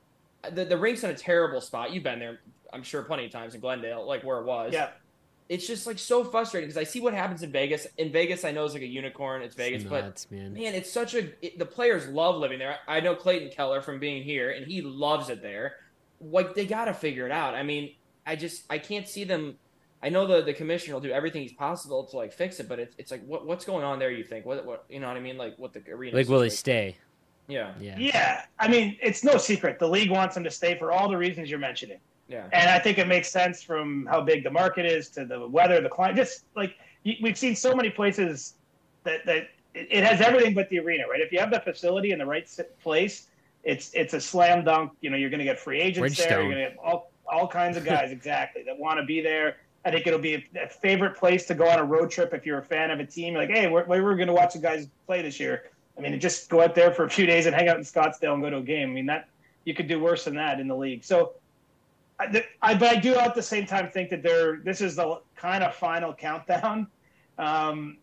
[0.52, 1.92] The the rink's in a terrible spot.
[1.92, 2.40] You've been there,
[2.72, 4.72] I'm sure, plenty of times in Glendale, like where it was.
[4.72, 4.90] Yeah.
[5.50, 7.84] It's just like so frustrating because I see what happens in Vegas.
[7.98, 9.42] In Vegas, I know it's like a unicorn.
[9.42, 10.52] It's Vegas, It's but man.
[10.52, 11.28] man, it's such a.
[11.44, 12.76] It, the players love living there.
[12.86, 15.74] I know Clayton Keller from being here, and he loves it there.
[16.20, 17.54] Like they got to figure it out.
[17.56, 19.56] I mean, I just I can't see them.
[20.00, 22.78] I know the the commissioner will do everything he's possible to like fix it, but
[22.78, 24.12] it's it's like what what's going on there?
[24.12, 25.36] You think what what you know what I mean?
[25.36, 26.16] Like what the arena?
[26.16, 26.96] Like, will they stay?
[27.50, 27.96] Yeah, Yeah.
[27.98, 29.78] Yeah, I mean, it's no secret.
[29.78, 31.98] The league wants him to stay for all the reasons you're mentioning.
[32.28, 35.46] yeah, And I think it makes sense from how big the market is to the
[35.46, 36.16] weather, the climate.
[36.16, 38.54] Just like we've seen so many places
[39.04, 41.20] that that it it has everything but the arena, right?
[41.20, 42.48] If you have the facility in the right
[42.82, 43.26] place,
[43.64, 44.92] it's it's a slam dunk.
[45.00, 46.28] You know, you're going to get free agents there.
[46.42, 49.56] You're going to get all all kinds of guys exactly that want to be there.
[49.84, 52.44] I think it'll be a, a favorite place to go on a road trip if
[52.44, 53.32] you're a fan of a team.
[53.34, 55.70] Like, hey, we're, we're going to watch the guys play this year.
[56.00, 58.32] I mean, just go out there for a few days and hang out in Scottsdale
[58.32, 58.90] and go to a game.
[58.90, 59.28] I mean, that
[59.64, 61.04] you could do worse than that in the league.
[61.04, 61.34] So
[62.18, 65.20] I, I, but I do at the same time think that they're this is the
[65.36, 66.86] kind of final countdown,
[67.38, 67.98] um,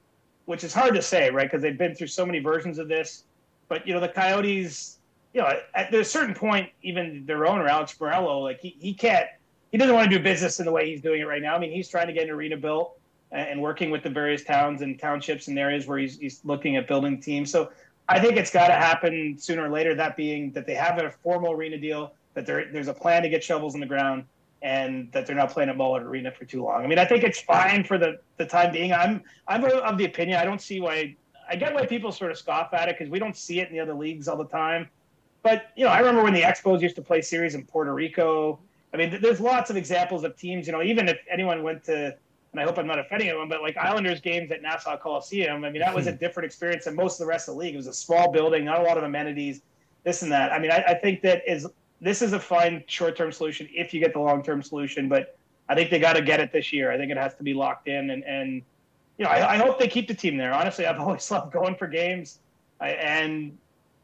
[0.45, 1.49] which is hard to say, right?
[1.49, 3.23] Because they've been through so many versions of this.
[3.67, 4.99] But you know, the Coyotes,
[5.33, 9.27] you know, at a certain point, even their owner Alex Meruelo, like he, he can't,
[9.71, 11.55] he doesn't want to do business in the way he's doing it right now.
[11.55, 12.97] I mean, he's trying to get an arena built
[13.31, 16.87] and working with the various towns and townships and areas where he's, he's looking at
[16.87, 17.51] building teams.
[17.51, 17.71] So
[18.09, 19.93] I think it's got to happen sooner or later.
[19.93, 23.29] That being that they have a formal arena deal, that there, there's a plan to
[23.29, 24.23] get shovels in the ground,
[24.61, 26.83] and that they're not playing at Mullet Arena for too long.
[26.83, 28.93] I mean, I think it's fine for the, the time being.
[28.93, 31.15] I'm I'm of the opinion I don't see why.
[31.49, 33.73] I get why people sort of scoff at it because we don't see it in
[33.73, 34.89] the other leagues all the time.
[35.43, 38.59] But you know, I remember when the Expos used to play series in Puerto Rico.
[38.93, 40.65] I mean, th- there's lots of examples of teams.
[40.67, 42.15] You know, even if anyone went to
[42.57, 45.69] and I hope I'm not offending anyone, but like Islanders games at Nassau Coliseum, I
[45.69, 47.75] mean, that was a different experience than most of the rest of the league.
[47.75, 49.61] It was a small building, not a lot of amenities,
[50.03, 50.51] this and that.
[50.51, 51.67] I mean, I, I think that is
[52.01, 55.37] this is a fine short-term solution if you get the long-term solution, but
[55.69, 56.91] I think they got to get it this year.
[56.91, 58.63] I think it has to be locked in, and and
[59.19, 60.51] you know, I, I hope they keep the team there.
[60.51, 62.39] Honestly, I've always loved going for games,
[62.81, 63.55] I, and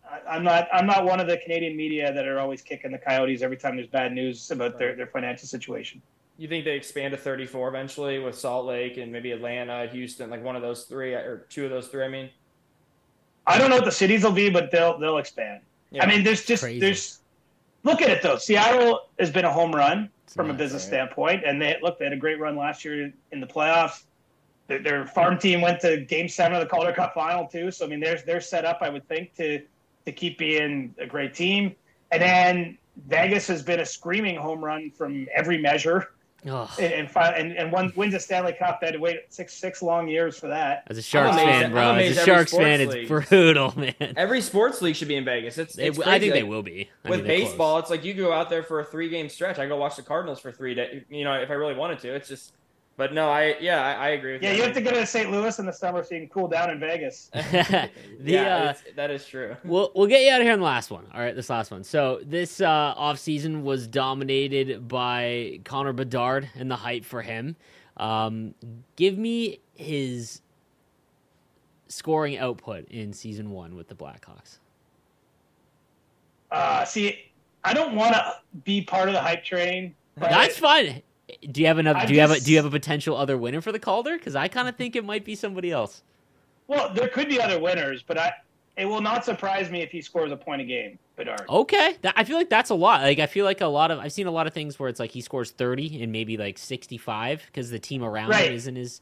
[0.07, 2.99] I- I'm not I'm not one of the Canadian media that are always kicking the
[2.99, 6.03] Coyotes every time there's bad news about their, their financial situation.
[6.37, 10.43] You think they expand to 34 eventually with Salt Lake and maybe Atlanta, Houston, like
[10.43, 12.03] one of those three or two of those three?
[12.03, 12.29] I mean,
[13.45, 15.61] I don't know what the cities will be, but they'll they'll expand.
[15.91, 16.03] yeah.
[16.03, 16.79] I mean, there's just Crazy.
[16.79, 17.19] there's
[17.83, 18.37] look at it though.
[18.37, 20.87] Seattle has been a home run It's from a business right?
[20.89, 24.03] standpoint, and they look they had a great run last year in the playoffs.
[24.67, 27.69] Their, their farm team went to Game Seven of the Calder Cup final too.
[27.69, 29.61] So I mean, they're they're set up, I would think, to
[30.05, 31.75] to keep being a great team.
[32.11, 32.77] And then
[33.07, 36.11] Vegas has been a screaming home run from every measure,
[36.47, 36.69] Ugh.
[36.79, 38.79] and and, and, and one wins a Stanley Cup.
[38.81, 40.83] They had to wait six six long years for that.
[40.87, 41.95] As a Sharks amazed- fan, bro.
[41.95, 44.13] As a Sharks fan, sports it's brutal, man.
[44.17, 45.57] every sports league should be in Vegas.
[45.57, 46.89] It's, They- it's I crazy, think they will be.
[47.05, 47.49] I with mean, they're close.
[47.49, 49.59] baseball, it's like you go out there for a three game stretch.
[49.59, 51.03] I go watch the Cardinals for three days.
[51.09, 52.53] You know, if I really wanted to, it's just.
[52.95, 54.57] But no, I yeah, I, I agree with Yeah, you.
[54.57, 55.31] Yeah, you have to go to St.
[55.31, 57.29] Louis in the summer so you can cool down in Vegas.
[57.33, 57.89] the
[58.23, 59.55] yeah, uh, that is true.
[59.63, 61.05] we'll we'll get you out of here on the last one.
[61.13, 61.83] All right, this last one.
[61.83, 67.55] So this uh, off season was dominated by Connor Bedard and the hype for him.
[67.97, 68.53] Um,
[68.95, 70.41] give me his
[71.87, 74.59] scoring output in season one with the Blackhawks.
[76.51, 77.31] Uh, see,
[77.63, 79.95] I don't want to be part of the hype train.
[80.15, 81.01] But That's fine.
[81.51, 81.99] Do you have another?
[81.99, 84.17] I Do you have a Do you have a potential other winner for the Calder?
[84.17, 86.03] Because I kind of think it might be somebody else.
[86.67, 88.33] well, there could be other winners, but I
[88.75, 90.97] it will not surprise me if he scores a point a game.
[91.15, 91.43] Bedard.
[91.47, 93.01] Okay, that, I feel like that's a lot.
[93.01, 94.99] Like I feel like a lot of I've seen a lot of things where it's
[94.99, 98.45] like he scores thirty and maybe like sixty five because the team around Right.
[98.49, 99.01] him isn't as,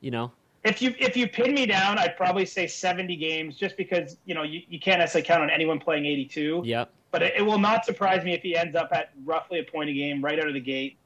[0.00, 0.32] you know.
[0.64, 4.34] If you if you pin me down, I'd probably say seventy games, just because you
[4.34, 6.60] know you, you can't necessarily count on anyone playing eighty two.
[6.64, 6.90] Yep.
[7.12, 9.88] But it, it will not surprise me if he ends up at roughly a point
[9.90, 10.96] a game right out of the gate.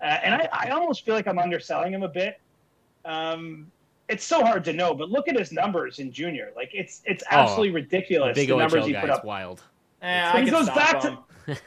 [0.00, 2.38] Uh, and I, I almost feel like I'm underselling him a bit.
[3.04, 3.70] Um,
[4.08, 6.52] it's so hard to know, but look at his numbers in junior.
[6.54, 9.00] Like it's it's Oh, absolutely ridiculous Big the numbers OHL he guy.
[9.00, 9.24] put It's up.
[9.24, 9.62] wild.
[10.02, 11.18] Eh, But he goes stop back to-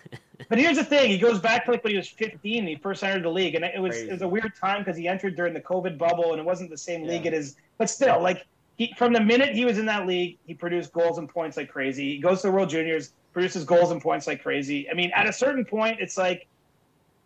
[0.48, 3.04] But here's the thing: he goes back to like when he was 15, he first
[3.04, 4.10] entered the league, and it was Crazy.
[4.10, 6.70] it was a weird time because he entered during the COVID bubble, and it wasn't
[6.70, 7.58] the same league it is.
[7.78, 8.46] But still, like
[8.78, 11.70] he from the minute he was in that league, he produced goals and points like
[11.70, 12.16] crazy.
[12.16, 14.90] He goes to the World Juniors, produces goals and points like crazy.
[14.90, 16.48] I mean, at a certain point, it's like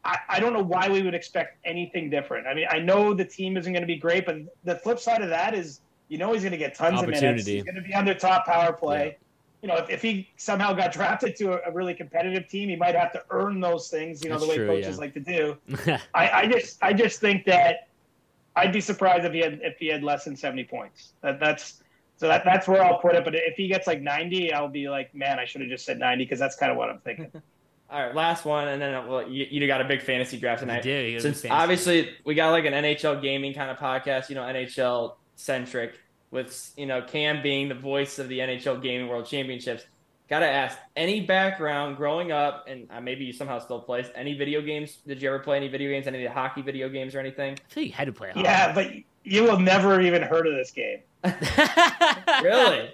[0.06, 2.48] I, I don't know why we would expect anything different.
[2.48, 5.22] I mean, I know the team isn't going to be great, but the flip side
[5.22, 7.24] of that is you know he's going to get tons of minutes.
[7.24, 7.56] Opportunity.
[7.56, 9.18] He's going to be on their top power play
[9.64, 12.76] you know, if, if he somehow got drafted to a, a really competitive team, he
[12.76, 15.02] might have to earn those things, you know, That's the way true, coaches yeah.
[15.02, 15.58] like to do.
[16.14, 17.88] I, I just I just think that
[18.58, 21.14] I'd be surprised if he had if he had less than seventy points.
[21.22, 21.82] That that's
[22.18, 23.24] So that that's where I'll put it.
[23.24, 25.98] But if he gets like 90, I'll be like, man, I should have just said
[25.98, 27.32] 90 because that's kind of what I'm thinking.
[27.94, 30.68] All right, last one, and then well, you, you got a big fantasy draft You
[30.68, 30.82] tonight.
[30.82, 31.64] do, you Since big fantasy.
[31.64, 35.94] obviously we got like an NHL gaming kind of podcast, you know, NHL centric,
[36.32, 39.86] with you know Cam being the voice of the NHL Gaming World Championships.
[40.28, 44.36] Got to ask, any background growing up, and uh, maybe you somehow still play any
[44.36, 44.98] video games?
[45.06, 47.54] Did you ever play any video games, any hockey video games or anything?
[47.70, 48.30] I feel you had to play.
[48.30, 48.42] hockey.
[48.42, 48.92] yeah, but
[49.24, 51.00] you will never even heard of this game.
[52.44, 52.92] Really?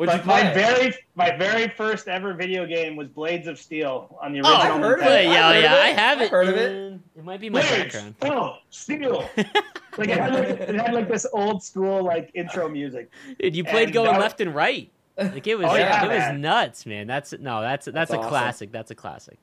[0.00, 4.16] Would you But my very my very first ever video game was Blades of Steel
[4.20, 4.72] on the Oh, original.
[4.72, 5.24] I've heard of it.
[5.26, 5.82] yeah, I've heard yeah, of it.
[5.82, 6.30] I have I've it.
[6.30, 7.00] heard of it.
[7.18, 8.14] It might be my Blades, background.
[8.22, 9.28] oh, Steel.
[9.36, 13.10] like it had, like, it had like this old school like intro music.
[13.38, 14.90] Dude, you played And going that- left and right.
[15.18, 17.06] Like it was, Oh, yeah, it was nuts, man.
[17.06, 18.28] That's no, that's that's, That's a awesome.
[18.30, 18.72] classic.
[18.72, 19.36] That's a classic.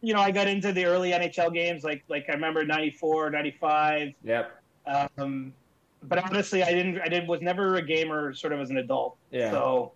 [0.00, 4.12] You know, I got into the early NHL games like like I remember 94, 95.
[4.22, 4.62] Yep.
[5.18, 5.52] Um,
[6.08, 7.00] but honestly, I didn't.
[7.00, 9.16] I did was never a gamer, sort of as an adult.
[9.30, 9.50] Yeah.
[9.50, 9.92] So,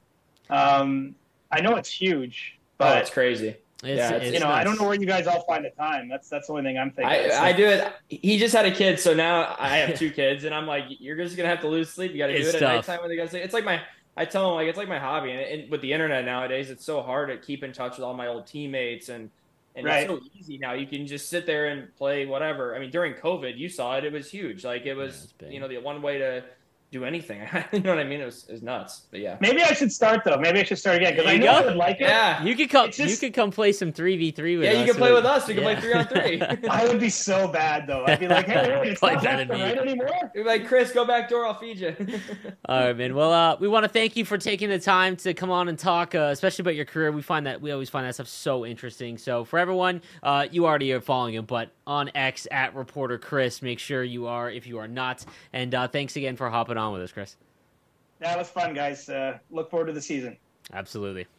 [0.49, 1.15] um,
[1.51, 3.57] I know it's huge, oh, but it's crazy.
[3.83, 6.09] It's, Yeah, it's you know, I don't know where you guys all find the time.
[6.09, 7.15] That's that's the only thing I'm thinking.
[7.15, 7.93] It's I, I do it.
[8.09, 11.17] He just had a kid, so now I have two kids, and I'm like, you're
[11.17, 12.13] just gonna have to lose sleep.
[12.13, 13.45] You got to do It's it at nighttime when they got sleep.
[13.45, 13.81] It's like my.
[14.17, 16.85] I tell him like it's like my hobby, and, and with the internet nowadays, it's
[16.85, 19.31] so hard to keep in touch with all my old teammates, and
[19.75, 20.09] and Right.
[20.09, 20.73] it's so easy now.
[20.75, 22.75] You can just sit there and play whatever.
[22.75, 24.65] I mean, during COVID, you saw it; it was huge.
[24.65, 25.53] Like it was, big.
[25.53, 26.45] you know, the one way to
[26.91, 27.41] do anything.
[27.73, 28.21] you know what I mean?
[28.21, 29.03] It was, it was nuts.
[29.11, 30.37] But yeah, Maybe I should start though.
[30.39, 31.53] Maybe I should start again because I you know go.
[31.53, 32.09] I would like it.
[32.09, 32.91] yeah, You could come.
[32.91, 34.75] Just- you could come play some three v three with us.
[34.75, 34.81] yeah.
[34.81, 34.87] us.
[34.87, 35.49] You could play with- with us.
[35.49, 36.41] You can play three on three.
[36.71, 38.05] I would be so bad though.
[38.07, 39.63] I'd be like, hey, hey it's not better left me.
[39.63, 40.33] right anymore.
[40.35, 41.47] You're like Chris, go back door.
[41.47, 41.95] I'll feed you.
[42.69, 43.15] All right, man.
[43.15, 45.79] Well, uh, we want to thank you for taking the time to come on and
[45.79, 47.13] talk, uh, especially about your career.
[47.13, 49.19] We find that we always find that stuff so interesting.
[49.19, 53.61] So, for everyone, uh, you already are following him, but on X at reporter Chris,
[53.63, 55.25] make sure you are if you are not.
[55.53, 57.37] And uh, thanks again for hopping on with us, Chris.
[58.21, 59.09] That was fun, guys.
[59.09, 60.37] Uh, look forward to the season.
[60.73, 61.27] Absolutely.